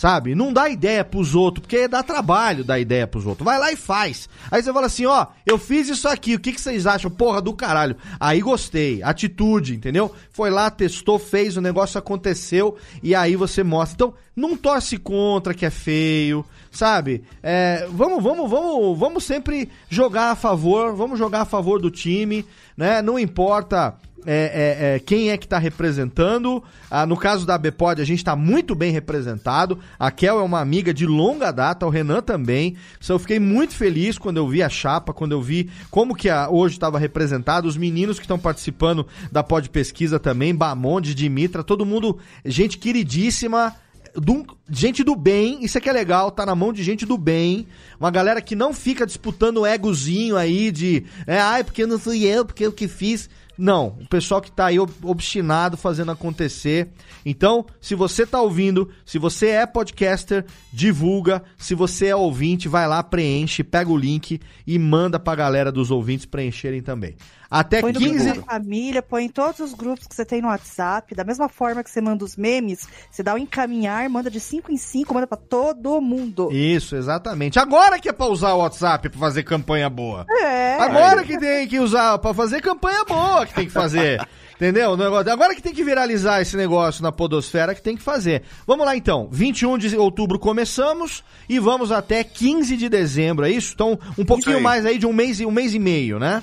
[0.00, 0.34] sabe?
[0.34, 3.44] Não dá ideia pros outros, porque dá trabalho dar ideia pros outros.
[3.44, 4.30] Vai lá e faz.
[4.50, 7.10] Aí você fala assim, ó, eu fiz isso aqui, o que, que vocês acham?
[7.10, 7.94] Porra do caralho.
[8.18, 9.02] Aí gostei.
[9.02, 10.10] Atitude, entendeu?
[10.30, 13.94] Foi lá, testou, fez, o negócio aconteceu e aí você mostra.
[13.94, 17.22] Então, não torce contra que é feio, sabe?
[17.42, 22.46] É, vamos, vamos, vamos, vamos sempre jogar a favor, vamos jogar a favor do time,
[22.74, 23.02] né?
[23.02, 23.94] Não importa
[24.26, 26.62] é, é, é, quem é que está representando.
[26.90, 29.78] Ah, no caso da Bpod, a gente está muito bem representado.
[29.98, 32.76] A Kel é uma amiga de longa data, o Renan também.
[33.02, 36.28] Então, eu fiquei muito feliz quando eu vi a chapa, quando eu vi como que
[36.28, 37.66] a, hoje estava representado.
[37.68, 43.74] Os meninos que estão participando da Pod Pesquisa também, Bamonde, Dimitra, todo mundo, gente queridíssima.
[44.12, 47.16] Do, gente do bem, isso é que é legal, tá na mão de gente do
[47.16, 47.68] bem,
[47.98, 52.44] uma galera que não fica disputando egozinho aí de, é, ai, porque não fui eu,
[52.44, 53.30] porque eu que fiz.
[53.60, 56.88] Não, o pessoal que está aí obstinado fazendo acontecer.
[57.26, 61.42] Então, se você está ouvindo, se você é podcaster, divulga.
[61.58, 65.70] Se você é ouvinte, vai lá, preenche, pega o link e manda para a galera
[65.70, 67.16] dos ouvintes preencherem também.
[67.50, 68.34] Até põe 15.
[68.34, 71.14] Põe família, põe em todos os grupos que você tem no WhatsApp.
[71.16, 74.38] Da mesma forma que você manda os memes, você dá o um encaminhar, manda de
[74.38, 76.48] 5 em 5, manda para todo mundo.
[76.52, 77.58] Isso, exatamente.
[77.58, 80.24] Agora que é pra usar o WhatsApp pra fazer campanha boa.
[80.28, 80.78] É.
[80.78, 84.24] Agora que tem que usar pra fazer campanha boa que tem que fazer.
[84.54, 84.92] Entendeu?
[84.92, 88.42] Agora que tem que viralizar esse negócio na podosfera que tem que fazer.
[88.66, 89.26] Vamos lá então.
[89.32, 93.72] 21 de outubro começamos e vamos até 15 de dezembro, é isso?
[93.74, 94.62] Então, um pouquinho aí.
[94.62, 96.42] mais aí de um mês, um mês e meio, né?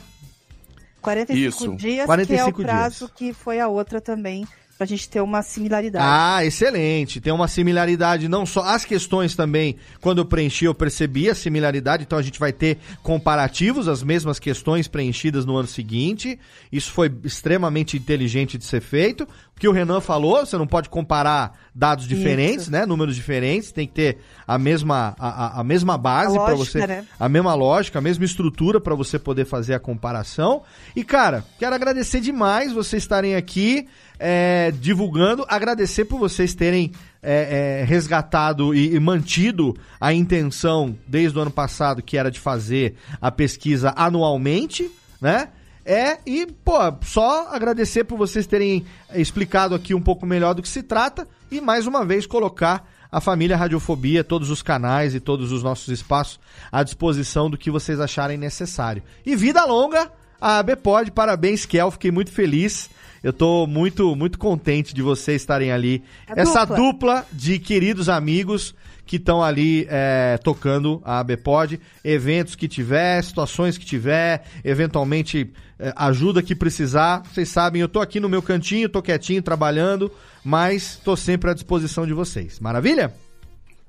[1.02, 1.76] 45 Isso.
[1.76, 3.12] dias, 45 que é o prazo dias.
[3.16, 4.46] que foi a outra também
[4.78, 6.06] pra gente ter uma similaridade.
[6.08, 7.20] Ah, excelente.
[7.20, 8.62] Tem uma similaridade, não só.
[8.62, 12.78] As questões também, quando eu preenchi, eu percebi a similaridade, então a gente vai ter
[13.02, 16.40] comparativos, as mesmas questões preenchidas no ano seguinte.
[16.72, 19.24] Isso foi extremamente inteligente de ser feito.
[19.24, 22.72] O que o Renan falou, você não pode comparar dados diferentes, Isso.
[22.72, 22.86] né?
[22.86, 24.18] Números diferentes, tem que ter
[24.48, 26.86] a mesma, a, a mesma base para você.
[26.86, 27.06] Né?
[27.20, 30.62] A mesma lógica, a mesma estrutura para você poder fazer a comparação.
[30.96, 33.88] E, cara, quero agradecer demais vocês estarem aqui
[34.20, 36.92] é, divulgando, agradecer por vocês terem
[37.22, 42.40] é, é, resgatado e, e, mantido a intenção desde o ano passado, que era de
[42.40, 44.90] fazer a pesquisa anualmente,
[45.22, 45.50] né?
[45.86, 50.68] É, e, pô, só agradecer por vocês terem explicado aqui um pouco melhor do que
[50.68, 55.52] se trata e mais uma vez colocar a família Radiofobia, todos os canais e todos
[55.52, 59.02] os nossos espaços à disposição do que vocês acharem necessário.
[59.26, 60.12] E vida longa
[60.42, 62.90] a ABPOD, parabéns, Kel, fiquei muito feliz.
[63.24, 66.04] Eu tô muito, muito contente de vocês estarem ali.
[66.28, 66.76] A Essa dupla.
[66.76, 73.78] dupla de queridos amigos que estão ali é, tocando a ABPOD, eventos que tiver, situações
[73.78, 77.24] que tiver, eventualmente é, ajuda que precisar.
[77.24, 80.12] Vocês sabem, eu tô aqui no meu cantinho, tô quietinho, trabalhando,
[80.44, 82.60] mas tô sempre à disposição de vocês.
[82.60, 83.14] Maravilha?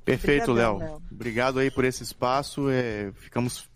[0.04, 1.02] Perfeito, Léo.
[1.10, 2.70] Obrigado aí por esse espaço.
[2.70, 3.68] É, ficamos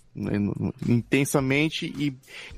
[0.87, 2.15] intensamente e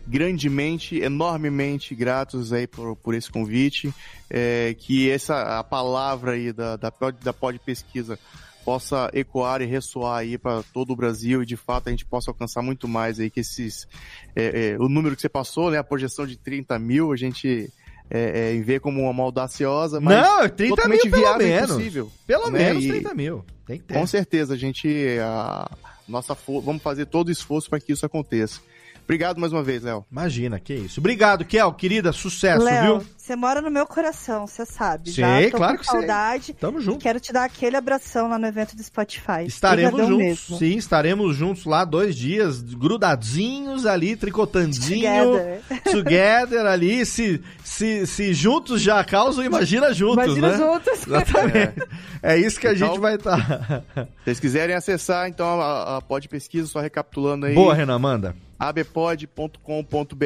[0.07, 3.95] grandemente, enormemente gratos aí por, por esse convite,
[4.29, 6.93] é, que essa a palavra aí da, da,
[7.23, 8.19] da Pod Pesquisa
[8.65, 12.31] possa ecoar e ressoar aí para todo o Brasil e de fato a gente possa
[12.31, 13.87] alcançar muito mais aí que esses
[14.35, 17.71] é, é, o número que você passou, né, a projeção de 30 mil, a gente
[18.11, 22.59] é, é, vê como uma audaciosa, mas não, 30 mil pelo menos, pelo né?
[22.59, 23.95] menos 30 mil, tem que ter.
[23.95, 24.89] Com certeza a gente
[25.21, 25.71] a,
[26.07, 28.61] nossa vamos fazer todo o esforço para que isso aconteça.
[29.05, 30.05] Obrigado mais uma vez, Léo.
[30.11, 30.99] Imagina, que isso.
[30.99, 33.07] Obrigado, Kel, querida, sucesso, Léo, viu?
[33.17, 35.11] Você mora no meu coração, você sabe.
[35.11, 36.45] Sim, já tô claro com que saudade.
[36.47, 36.55] Sei.
[36.55, 36.99] Tamo junto.
[36.99, 39.47] quero te dar aquele abração lá no evento do Spotify.
[39.47, 40.17] Estaremos juntos.
[40.19, 40.59] Mesmo.
[40.59, 45.33] Sim, estaremos juntos lá dois dias, grudadinhos ali, tricotandinho.
[45.33, 45.63] Together.
[45.91, 47.07] Together ali.
[47.07, 50.57] Se, se, se juntos já causam, imagina juntos, imagina né?
[50.59, 51.01] juntos.
[51.07, 51.83] Exatamente.
[52.23, 52.35] É.
[52.35, 53.37] é isso que a então, gente vai estar.
[53.37, 53.83] Tá.
[53.95, 57.55] Se vocês quiserem acessar, então, a, a Pode Pesquisa, só recapitulando aí.
[57.55, 60.25] Boa, Renan, manda abpod.com.br.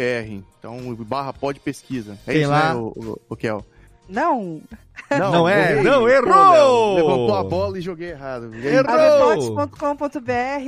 [0.58, 2.18] Então, barra pod pesquisa.
[2.26, 2.74] É Tem isso, lá...
[2.74, 3.64] né, o, o, o Kel?
[4.08, 4.62] Não.
[5.10, 5.82] Não, não é.
[5.82, 6.94] Não, errou!
[6.96, 8.50] levantou a bola e joguei errado.
[8.54, 9.68] Errou!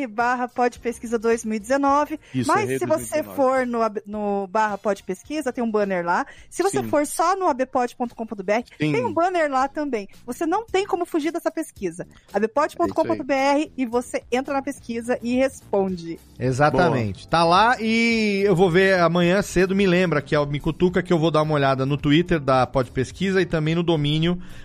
[0.09, 2.19] Barra podpesquisa 2019.
[2.35, 3.05] Isso, Mas se 2019.
[3.05, 6.27] você for no, no barra podpesquisa, tem um banner lá.
[6.49, 6.89] Se você Sim.
[6.89, 10.09] for só no abpod.com.br, tem um banner lá também.
[10.27, 12.07] Você não tem como fugir dessa pesquisa.
[12.33, 16.19] abpod.com.br é e você entra na pesquisa e responde.
[16.39, 17.21] Exatamente.
[17.21, 17.31] Boa.
[17.31, 21.13] Tá lá e eu vou ver amanhã cedo, me lembra que é o Micutuca que
[21.13, 24.20] eu vou dar uma olhada no Twitter da Pod Pesquisa e também no domínio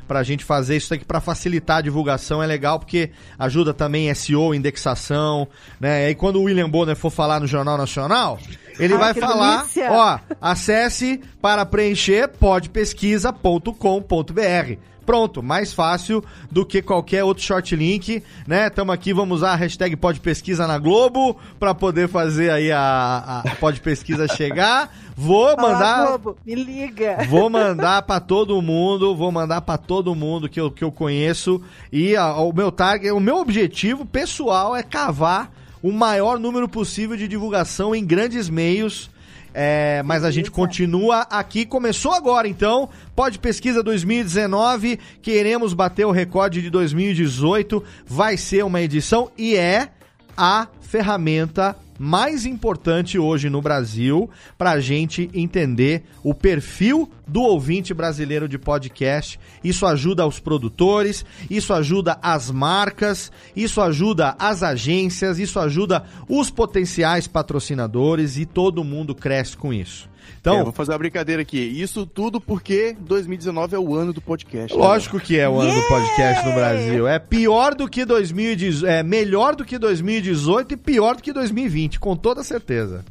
[0.07, 4.13] para a gente fazer isso aqui para facilitar a divulgação é legal porque ajuda também
[4.13, 5.47] SEO, indexação,
[5.79, 6.03] né?
[6.03, 8.39] E aí quando o William Bonner for falar no Jornal Nacional,
[8.79, 9.91] ele Ai, vai falar, delícia.
[9.91, 14.77] ó, acesse para preencher podpesquisa.com.br.
[15.05, 18.69] Pronto, mais fácil do que qualquer outro short link, né?
[18.69, 23.55] Tamo aqui, vamos usar a hashtag Podpesquisa na Globo para poder fazer aí a, a
[23.55, 24.91] Podpesquisa chegar.
[25.15, 26.07] Vou mandar.
[26.07, 27.17] Globo, me liga.
[27.29, 31.61] Vou mandar para todo mundo, vou mandar para todo mundo que eu, que eu conheço.
[31.91, 35.51] E a, o meu target, o meu objetivo pessoal é cavar
[35.81, 39.09] o maior número possível de divulgação em grandes meios.
[39.57, 41.65] É, mas a gente continua aqui.
[41.65, 42.89] Começou agora, então.
[43.15, 44.99] Pode pesquisa 2019.
[45.21, 47.81] Queremos bater o recorde de 2018.
[48.05, 49.87] Vai ser uma edição e é
[50.35, 57.93] a ferramenta mais importante hoje no Brasil para a gente entender o perfil do ouvinte
[57.93, 59.39] brasileiro de podcast.
[59.63, 66.49] Isso ajuda os produtores, isso ajuda as marcas, isso ajuda as agências, isso ajuda os
[66.49, 70.09] potenciais patrocinadores e todo mundo cresce com isso.
[70.45, 71.57] Então, é, vou fazer uma brincadeira aqui.
[71.57, 74.77] Isso tudo porque 2019 é o ano do podcast.
[74.77, 74.83] Né?
[74.83, 75.23] Lógico né?
[75.25, 75.81] que é o ano yeah!
[75.81, 77.07] do podcast no Brasil.
[77.07, 81.99] É pior do que 2018, é melhor do que 2018 e pior do que 2020,
[81.99, 83.03] com toda certeza.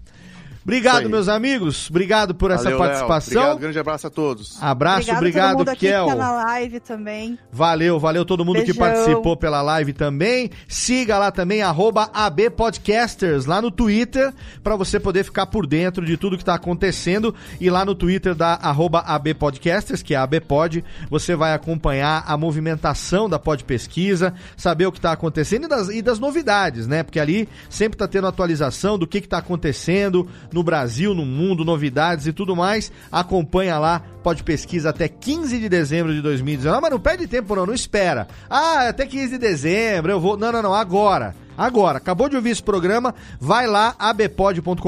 [0.65, 1.91] Obrigado, meus amigos.
[1.91, 3.43] Obrigado por Valeu, essa participação.
[3.43, 4.63] Obrigado, grande abraço a todos.
[4.63, 6.07] Abraço, obrigado, obrigado Kel.
[6.07, 7.39] Tá na live também.
[7.53, 8.73] Valeu, valeu todo mundo Beijão.
[8.73, 10.51] que participou pela live também.
[10.67, 16.37] Siga lá também @abpodcasters lá no Twitter para você poder ficar por dentro de tudo
[16.37, 21.53] que está acontecendo e lá no Twitter da @abpodcasters, que é a ABPod, você vai
[21.53, 26.19] acompanhar a movimentação da Pod Pesquisa, saber o que está acontecendo e das, e das
[26.19, 27.03] novidades, né?
[27.03, 32.27] Porque ali sempre está tendo atualização do que está acontecendo, no Brasil, no mundo, novidades
[32.27, 32.91] e tudo mais.
[33.11, 36.81] Acompanha lá, pode pesquisa até 15 de dezembro de 2019.
[36.81, 38.29] Mas não perde tempo, não, não espera.
[38.49, 40.37] Ah, até 15 de dezembro eu vou.
[40.37, 41.35] Não, não, não, agora.
[41.57, 44.81] Agora, acabou de ouvir esse programa, vai lá, abpod.com.br,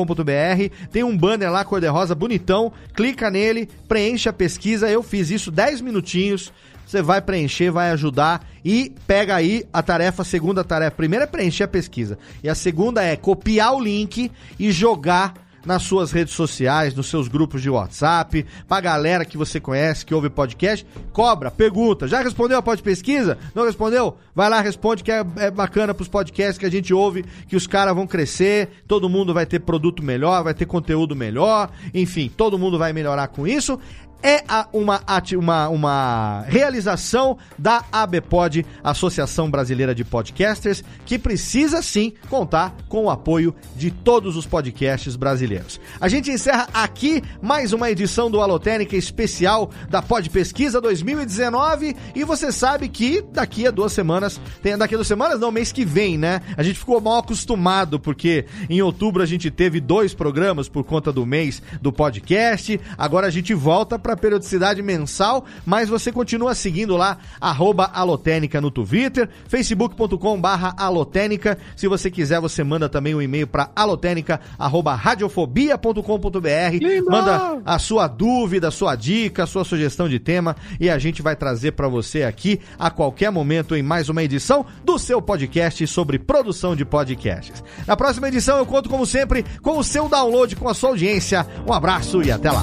[0.91, 5.81] tem um banner lá cor-de-rosa bonitão, clica nele, preenche a pesquisa, eu fiz isso 10
[5.81, 6.53] minutinhos,
[6.85, 10.97] você vai preencher, vai ajudar e pega aí a tarefa, a segunda tarefa.
[10.97, 15.35] Primeira é preencher a pesquisa e a segunda é copiar o link e jogar
[15.67, 20.15] nas suas redes sociais, nos seus grupos de WhatsApp, pra galera que você conhece, que
[20.15, 22.07] ouve podcast, cobra, pergunta.
[22.07, 23.37] Já respondeu a pod pesquisa?
[23.55, 24.17] Não respondeu?
[24.35, 27.67] Vai lá, responde que é, é bacana pros podcasts que a gente ouve, que os
[27.67, 32.59] caras vão crescer, todo mundo vai ter produto melhor, vai ter conteúdo melhor, enfim, todo
[32.59, 33.79] mundo vai melhorar com isso
[34.23, 34.43] é
[34.73, 35.01] uma,
[35.37, 43.11] uma, uma realização da ABPOD, Associação Brasileira de Podcasters, que precisa sim contar com o
[43.11, 45.81] apoio de todos os podcasts brasileiros.
[46.01, 52.25] A gente encerra aqui mais uma edição do Alotênica especial da Pod Pesquisa 2019 e
[52.25, 55.85] você sabe que daqui a duas semanas, tem daqui a duas semanas, não, mês que
[55.85, 56.41] vem, né?
[56.57, 61.13] A gente ficou mal acostumado porque em outubro a gente teve dois programas por conta
[61.13, 66.97] do mês do podcast, agora a gente volta para periodicidade mensal, mas você continua seguindo
[66.97, 71.59] lá, arroba Alotênica no Twitter, facebook.com barra Alotênica.
[71.75, 77.11] Se você quiser, você manda também um e-mail para alotênica, arroba radiofobia.com.br.
[77.11, 81.21] Manda a sua dúvida, a sua dica, a sua sugestão de tema e a gente
[81.21, 85.85] vai trazer para você aqui a qualquer momento em mais uma edição do seu podcast
[85.89, 87.65] sobre produção de podcasts.
[87.85, 91.45] Na próxima edição eu conto, como sempre, com o seu download, com a sua audiência.
[91.69, 92.63] Um abraço e até lá.